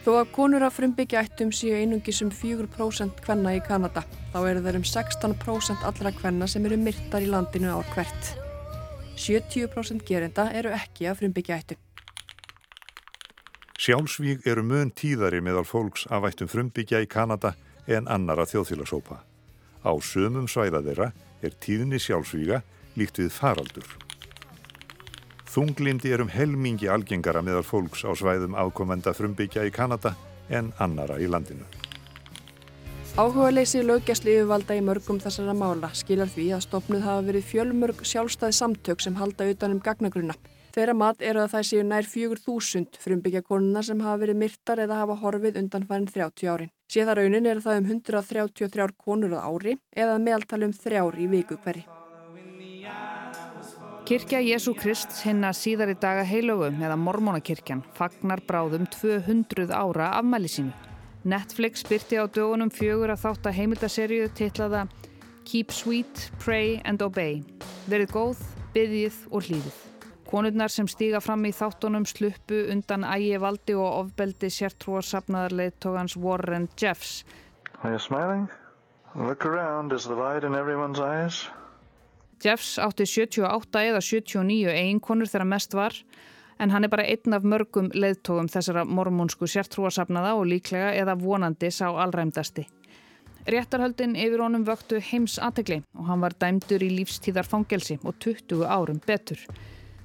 [0.00, 4.00] Þó að konur af frumbyggja ættum séu einungis um 4% kvenna í Kanada,
[4.32, 8.30] þá eru þeir um 16% allra kvenna sem eru myrtar í landinu ár hvert.
[9.20, 11.80] 70% gerenda eru ekki af frumbyggja ættum.
[13.80, 17.54] Sjálfsvíg eru mun tíðari meðal fólks afættum frumbyggja í Kanada
[17.88, 19.20] en annara þjóðfélagsópa.
[19.84, 21.12] Á sömum svæða þeirra
[21.44, 22.62] er tíðni sjálfsvíga
[22.96, 23.88] líkt við faraldur.
[25.50, 30.12] Þunglindi er um helmingi algengara meðal fólks á svæðum ákomenda frumbyggja í Kanada
[30.46, 31.66] en annara í landinu.
[33.18, 38.06] Áhuga leysi lögjastli yfirvalda í mörgum þessara mála skilar því að stopnuð hafa verið fjölmörg
[38.06, 40.38] sjálfstæði samtök sem halda utanum gagnagrunna.
[40.70, 45.02] Þeirra mat eru að það séu nær 4.000 frumbyggja konuna sem hafa verið myrtar eða
[45.02, 46.74] hafa horfið undan farin 30 árin.
[46.86, 51.82] Séða raunin eru það um 133 konur á ári eða meðaltalum þrjár í viku hverri.
[54.10, 60.48] Kirkja Jésu Krist hinna síðar í daga heilögum eða Mormónakirkjan fagnar bráðum 200 ára afmæli
[60.50, 60.72] sínu.
[61.22, 64.80] Netflix byrti á dögunum fjögur að þátt að heimildaserju titlaða
[65.46, 67.44] Keep Sweet, Pray and Obey.
[67.86, 68.42] Verið góð,
[68.74, 69.78] byggið og hlýðið.
[70.26, 77.22] Konurnar sem stíga fram í þáttunum sluppu undan ægi valdi og ofbeldi sértrúarsapnaðarleittogans Warren Jeffs.
[77.84, 78.50] Are you smiling?
[79.14, 81.46] Look around, is the light in everyone's eyes?
[82.40, 85.96] Jeffs átti 78 eða 79 eiginkonur þegar mest var
[86.60, 91.70] en hann er bara einn af mörgum leiðtógum þessara mormónsku sértrúasafnaða og líklega eða vonandi
[91.72, 92.66] sá allræmdasti.
[93.48, 99.00] Réttarhöldin yfir honum vöktu heims aðtegli og hann var dæmdur í lífstíðarfangelsi og 20 árum
[99.06, 99.40] betur.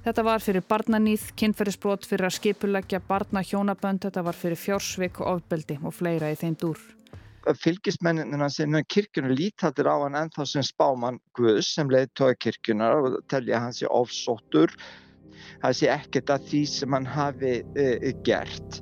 [0.06, 5.80] Þetta var fyrir barnanýð, kynferðisbrot fyrir að skipulegja barna hjónabönd, þetta var fyrir fjórsvik, ofbeldi
[5.82, 6.78] og fleira í þeim dúr
[7.62, 13.62] fylgismennina sem kirkjuna lítattir á hann ennþá sem spáman Guðs sem leiðtói kirkjunar og telja
[13.62, 14.74] hans í ofsóttur
[15.62, 18.80] það sé ekkert að því sem hann hafi uh, gert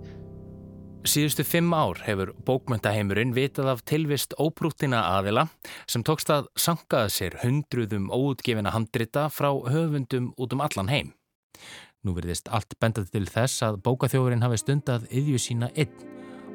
[1.05, 5.51] Síðustu fimm ár hefur bókmyndaheimurinn vitað af tilvist óprúttina aðila
[5.85, 11.13] sem tókst að sangaða sér hundruðum óutgefina handrita frá höfundum út um allan heim.
[12.05, 15.93] Nú verðist allt bendað til þess að bókaþjóðurinn hafi stundað yðju sína einn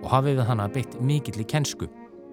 [0.01, 1.89] og hafið hann að beitt mikill í kennsku.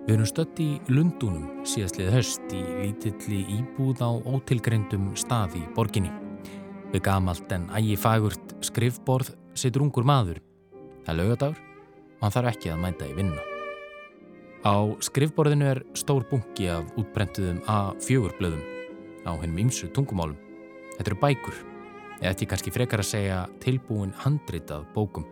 [0.07, 6.13] Við erum stött í Lundunum síðastlið höst í lítilli íbúð á ótilgreyndum stað í borginni.
[6.93, 10.39] Við gamalt en ægi fagurt skrifborð situr ungur maður.
[11.03, 13.43] Það er lögadagur og hann þarf ekki að mænda í vinna.
[14.63, 14.75] Á
[15.09, 18.63] skrifborðinu er stór bunki af útbrentuðum A4 blöðum
[19.27, 20.39] á hennum ymsu tungumálum.
[21.01, 21.59] Þetta eru bækur,
[22.21, 25.27] eða þetta er kannski frekar að segja tilbúin handritað bókum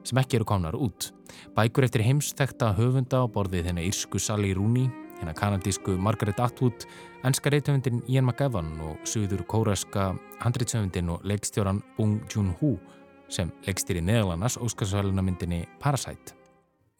[0.00, 1.13] sem ekki eru komnar út.
[1.56, 4.88] Bækur eftir heimstekta höfunda á borðið hennar írsku Sally Rooney,
[5.20, 6.86] hennar kanadísku Margaret Atwood,
[7.24, 10.12] ennska reythöfundin Ian McEwan og suður kóraska
[10.42, 12.74] handrýtshöfundin og leikstjóran Bong Joon-ho
[13.32, 16.36] sem leikstýri neðalannas óskarsvælunamyndinni Parasite.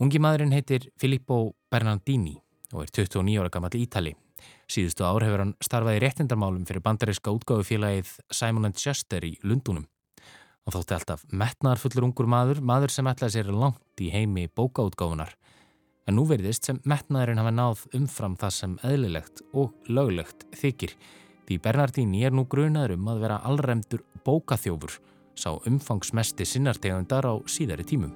[0.00, 2.36] Ungi maðurinn heitir Filippo Bernardini
[2.72, 4.14] og er 29 ára gammal ítali.
[4.68, 9.86] Síðustu ár hefur hann starfað í réttindarmálum fyrir bandaríska útgáðufélagið Simon & Schuster í Lundunum
[10.64, 15.34] og þótti alltaf metnaðarfullur ungur maður, maður sem ætlaði sér langt í heimi bókaútgáfunar.
[16.08, 20.96] En nú verðist sem metnaðurinn hafa náð umfram það sem eðlilegt og löglegt þykir.
[21.44, 24.96] Því Bernardini er nú grunaður um að vera allremdur bókaþjófur,
[25.36, 28.12] sá umfangsmesti sinnartegundar á síðari tímum.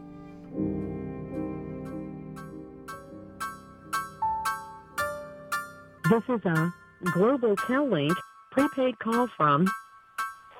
[6.08, 6.72] This is a
[7.12, 8.16] Global Tel-Link
[8.50, 9.68] prepaid call from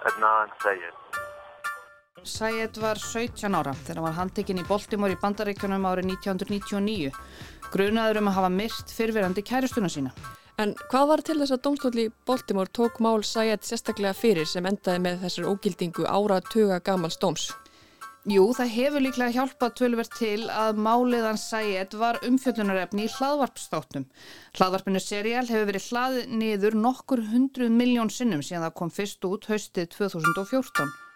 [0.05, 1.08] Adnan Sayed.
[2.29, 7.13] Sayed var 17 ára þegar hann var handtekinn í Baltimore í bandaríkjunum árið 1999
[7.73, 10.13] grunaður um að hafa myrt fyrfirandi kæristuna sína.
[10.59, 15.05] En hvað var til þess að domstóli Baltimore tók mál Sayed sérstaklega fyrir sem endaði
[15.05, 17.49] með þessar ógildingu ára tuga gamals dóms?
[18.29, 24.05] Jú, það hefur líklega hjálpað tölverð til að máliðan Sayed var umfjöllunarefni í hlaðvarpstáttum.
[24.59, 29.49] Hlaðvarpinu seriál hefur verið hlaðið niður nokkur hundruð miljón sinnum síðan það kom fyrst út
[29.49, 31.08] haustið 2014.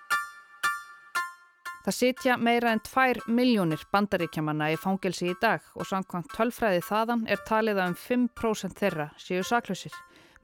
[1.83, 7.25] Það sitja meira en 2 miljónir bandaríkjamanna í fangelsi í dag og samkvæmt tölfræði þaðan
[7.27, 9.97] er talið að um 5% þeirra séu saklausir,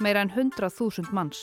[0.02, 1.38] meira en 100.000 manns.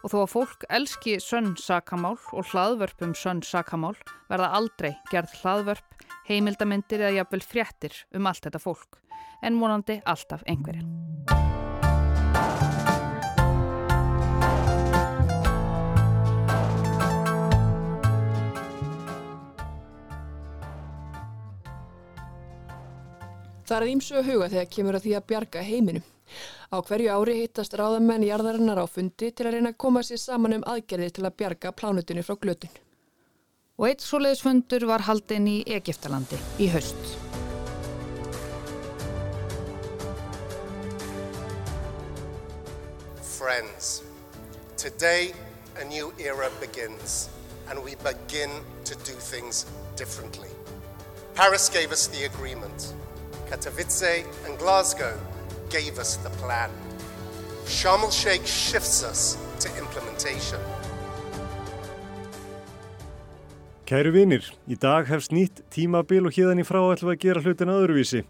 [0.00, 3.98] Og þó að fólk elski sönn sakamál og hlaðvörpum sönn sakamál
[4.30, 6.00] verða aldrei gerð hlaðvörp,
[6.30, 9.02] heimildamindir eða jafnvel fréttir um allt þetta fólk,
[9.44, 11.49] en vonandi alltaf einhverjum.
[23.70, 26.06] Það er ímsu að huga þegar kemur að því að bjarga heiminum.
[26.74, 30.56] Á hverju ári hittast ráðamenn jarðarinnar á fundi til að reyna að koma sér saman
[30.56, 32.72] um aðgerðir til að bjarga plánutinu frá glötun.
[33.78, 36.98] Og eitt svoleiðisfundur var haldinn í Egiptalandi í haust.
[43.38, 44.02] Friends,
[44.74, 45.30] today
[45.78, 47.28] a new era begins
[47.70, 48.50] and we begin
[48.82, 49.62] to do things
[49.94, 50.50] differently.
[51.36, 52.94] Paris gave us the agreement.
[53.50, 55.18] Katowice and Glasgow
[55.70, 56.70] gave us the plan.
[57.66, 60.60] Sharm el Sheikh shifts us to implementation.
[63.86, 67.72] Kæru vinir, í dag hefst nýtt tímabil og híðan í frá ætlum að gera hlutin
[67.74, 68.22] öðruvísi.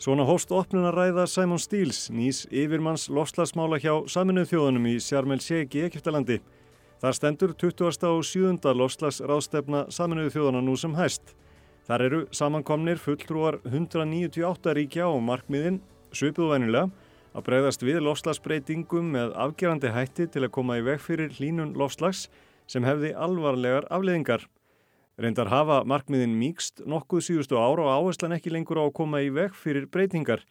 [0.00, 5.40] Svona hóst opnun að ræða Simon Steels, nýs yfirmanns lofslagsmála hjá saminuð þjóðunum í Sjarmel
[5.44, 6.40] Sheik í Egiptalandi.
[7.04, 8.08] Þar stendur 20.
[8.08, 8.72] og 7.
[8.80, 11.36] lofslagsráðstefna saminuð þjóðuna nú sem hæst.
[11.88, 15.80] Þar eru samankomnir fulltrúar 198 ríkja og markmiðin,
[16.14, 16.90] svipuðu vænilega,
[17.34, 22.28] að breyðast við lofslagsbreytingum með afgerandi hætti til að koma í veg fyrir hlínun lofslags
[22.70, 24.44] sem hefði alvarlegar afleðingar.
[25.20, 29.32] Reyndar hafa markmiðin mýgst nokkuð síðustu ára og áherslan ekki lengur á að koma í
[29.34, 30.44] veg fyrir breytingar.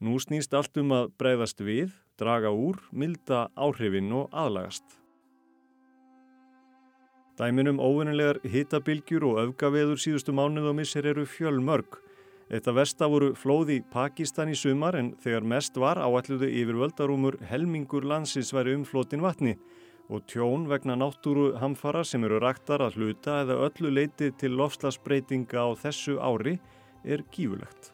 [0.00, 5.05] Nú snýst allt um að breyðast við, draga úr, milda áhrifin og aðlagast.
[7.36, 11.98] Dæminum óvinnilegar hitabilgjur og öfgaveður síðustu mánuð og missir eru fjölmörg.
[12.48, 18.06] Þetta versta voru flóði Pakistan í sumar en þegar mest var áalluðu yfir völdarúmur helmingur
[18.08, 19.56] landsins væri umflótin vatni
[20.08, 25.58] og tjón vegna náttúru hamfara sem eru raktar að hluta eða öllu leiti til lofslagsbreytinga
[25.60, 26.56] á þessu ári
[27.04, 27.92] er gífulegt.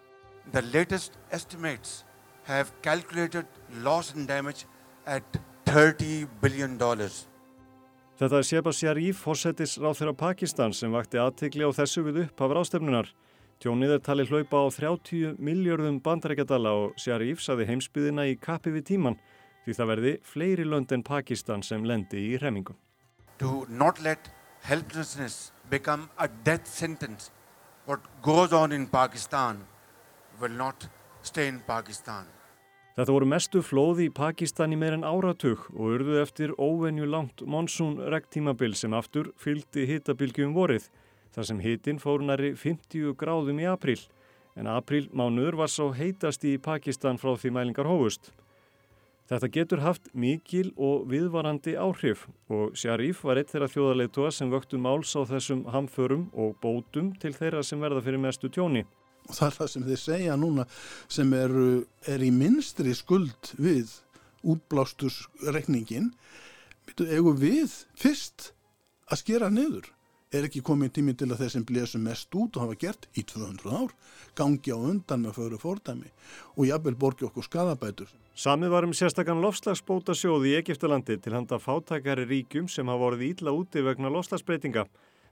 [0.53, 2.05] The latest estimates
[2.45, 3.47] have calculated
[3.83, 4.67] loss and damage
[5.07, 5.25] at
[5.67, 7.27] 30 billion dollars.
[8.23, 12.43] Þetta er Sheba Sharif, fórsetis ráð þeirra Pakistan sem vakti aðtegli á þessu við upp
[12.47, 13.09] af rástefnunar.
[13.59, 18.85] Tjónið er talið hlaupa á 30 miljörðum bandarækjadala og Sharif saði heimsbyðina í kappi við
[18.93, 19.17] tíman
[19.65, 22.79] því það verði fleiri lönd en Pakistan sem lendi í hremmingum.
[23.43, 24.31] To not let
[24.71, 27.33] helplessness become a death sentence,
[27.87, 29.65] what goes on in Pakistan
[30.39, 30.87] will not
[31.27, 32.31] stay in Pakistan.
[32.93, 37.41] Þetta voru mestu flóð í Pakistan í meir en áratug og urðu eftir óvenju langt
[37.49, 40.91] monsun rektímabil sem aftur fylgdi hitabilgjum vorið,
[41.33, 43.97] þar sem hitin fór næri 50 gráðum í april,
[44.61, 48.29] en april mánuður var svo heitast í Pakistan frá því mælingar hófust.
[49.33, 54.77] Þetta getur haft mikil og viðvarandi áhrif og Sharif var eitt þeirra þjóðarleitua sem vöktu
[54.77, 58.85] máls á þessum hamförum og bótum til þeirra sem verða fyrir mestu tjóni.
[59.29, 60.67] Og það er það sem þeir segja núna
[61.07, 61.57] sem er,
[62.11, 63.93] er í minstri skuld við
[64.43, 66.11] útblástusreikningin.
[66.99, 68.51] Egu við fyrst
[69.09, 69.93] að skera niður
[70.33, 73.25] er ekki komið tími til að þeir sem blésum mest út og hafa gert í
[73.29, 73.93] 200 ár
[74.39, 76.09] gangi á undan með föru fórdæmi
[76.57, 78.09] og jafnvel borgi okkur skadabætur.
[78.33, 83.27] Samið var um sérstakann lofslagsbóta sjóði í Egiptalandi til handa fátækari ríkjum sem hafa vorið
[83.29, 84.87] ítla úti vegna lofslagsbreytinga.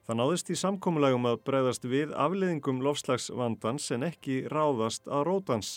[0.09, 5.73] Það náðist í samkommulagum að breyðast við afleðingum lofslagsvandans en ekki ráðast að rótans.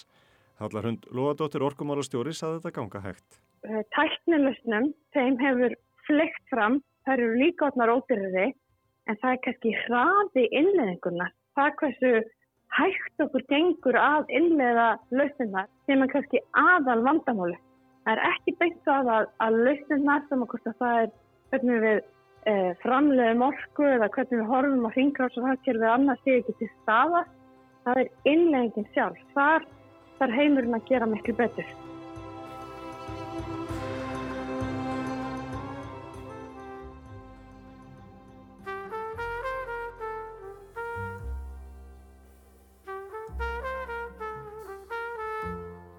[0.62, 3.40] Hallar hund Lóadóttir Orkumálastjóri saði þetta ganga hægt.
[3.96, 5.76] Tæknilusnum, þeim hefur
[6.08, 8.48] fleikt fram, þær eru líka átnar ódyrriði
[9.10, 11.30] en það er kannski hraði innleðinguna.
[11.56, 12.14] Það er hversu
[12.78, 17.60] hægt okkur gengur að innleða lausninnar sem er kannski aðal vandamáli.
[18.04, 21.14] Það er ekki beint að að lausninnar sem okkur það er
[21.54, 22.02] hvernig við
[22.84, 26.70] framleiðum orku eða hvernig við horfum á hringráðs og það kerfið annars sé ekki til
[26.82, 27.24] staða.
[27.84, 29.24] Það er innleðingin sjálf.
[29.36, 29.68] Þar
[30.20, 31.74] þarf heimurinn að gera miklu betur.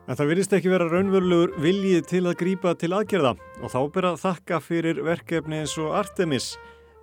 [0.04, 3.30] En það virðist ekki vera raunverulegur viljið til að grípa til aðgerða
[3.64, 6.48] og þá byrja að þakka fyrir verkefni eins og Artemis.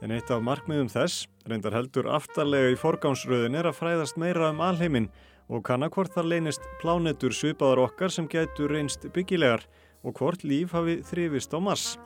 [0.06, 4.62] En eitt af markmiðum þess, reyndar heldur aftarlega í forgámsröðin, er að fræðast meira um
[4.62, 5.10] alheimin
[5.50, 9.66] og kanna hvort það leynist plánetur svipaðar okkar sem gætu reynst byggilegar
[10.06, 11.98] og hvort líf hafi þrifist á Mars.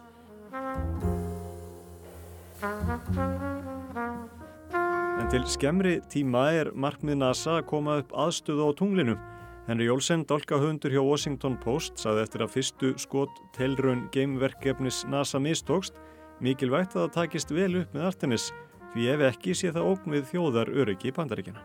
[5.20, 9.22] En til skemmri tíma er markmið NASA að koma upp aðstöðu á tunglinu
[9.66, 15.98] Henry Olsen, dálkahundur hjá Washington Post, saði eftir að fyrstu skot telraun geimverkefnis NASA mistókst
[16.46, 18.52] mikilvægt að það takist vel upp með Artemis
[18.94, 21.64] því ef ekki sé það ógn við þjóðar öryggi í bandaríkina.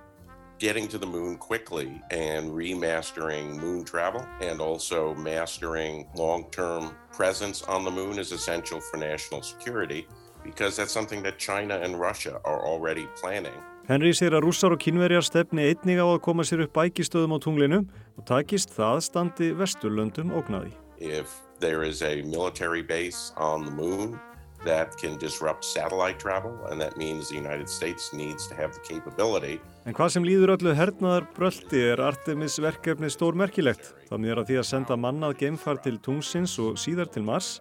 [0.61, 7.84] Getting to the moon quickly and remastering moon travel and also mastering long-term presence on
[7.84, 10.07] the moon is essential for national security
[10.42, 13.61] because that's something that China and Russia are already planning.
[13.89, 17.39] Henry segir að rússar og kynverjar stefni einnig á að koma sér upp bækistöðum á
[17.43, 17.78] tunglinu
[18.18, 20.74] og takist það standi vesturlöndum ógnaði.
[21.01, 24.18] If there is a military base on the moon
[24.64, 28.83] that can disrupt satellite travel and that means the United States needs to have the
[28.85, 29.59] capability.
[29.87, 33.95] En hvað sem líður öllu hernaðar bröldi er Artemis verkefni stórmerkilegt.
[34.11, 37.59] Það miður að því að senda mannað geimfar til tungsins og síðar til Mars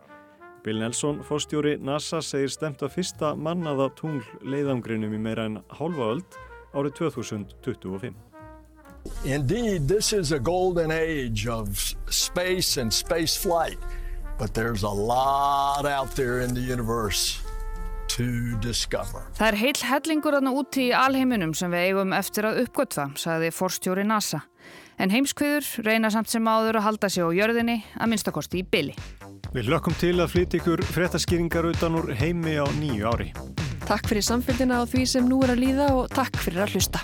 [0.64, 6.10] Bill Nelson, fórstjóri NASA, segir stemt að fyrsta mannaða tungl leiðangrinum í meira en hálfa
[6.16, 6.39] öld
[6.76, 8.18] árið 2025.
[9.24, 11.80] Indeed, this is a golden age of
[12.10, 13.80] space and space flight,
[14.38, 17.39] but there's a lot out there in the universe
[18.10, 19.24] to discover.
[19.39, 23.53] Það er heil hellingur þarna úti í alheiminum sem við eigum eftir að uppgötva, sagði
[23.55, 24.43] forstjóri NASA.
[24.99, 28.95] En heimskviður reyna samt sem áður að halda sig á jörðinni að minnstakosti í byli.
[29.49, 33.31] Við lökkum til að flytja ykkur fréttaskýringar utan úr heimi á nýju ári.
[33.89, 37.01] Takk fyrir samfélgina á því sem nú er að líða og takk fyrir að hlusta.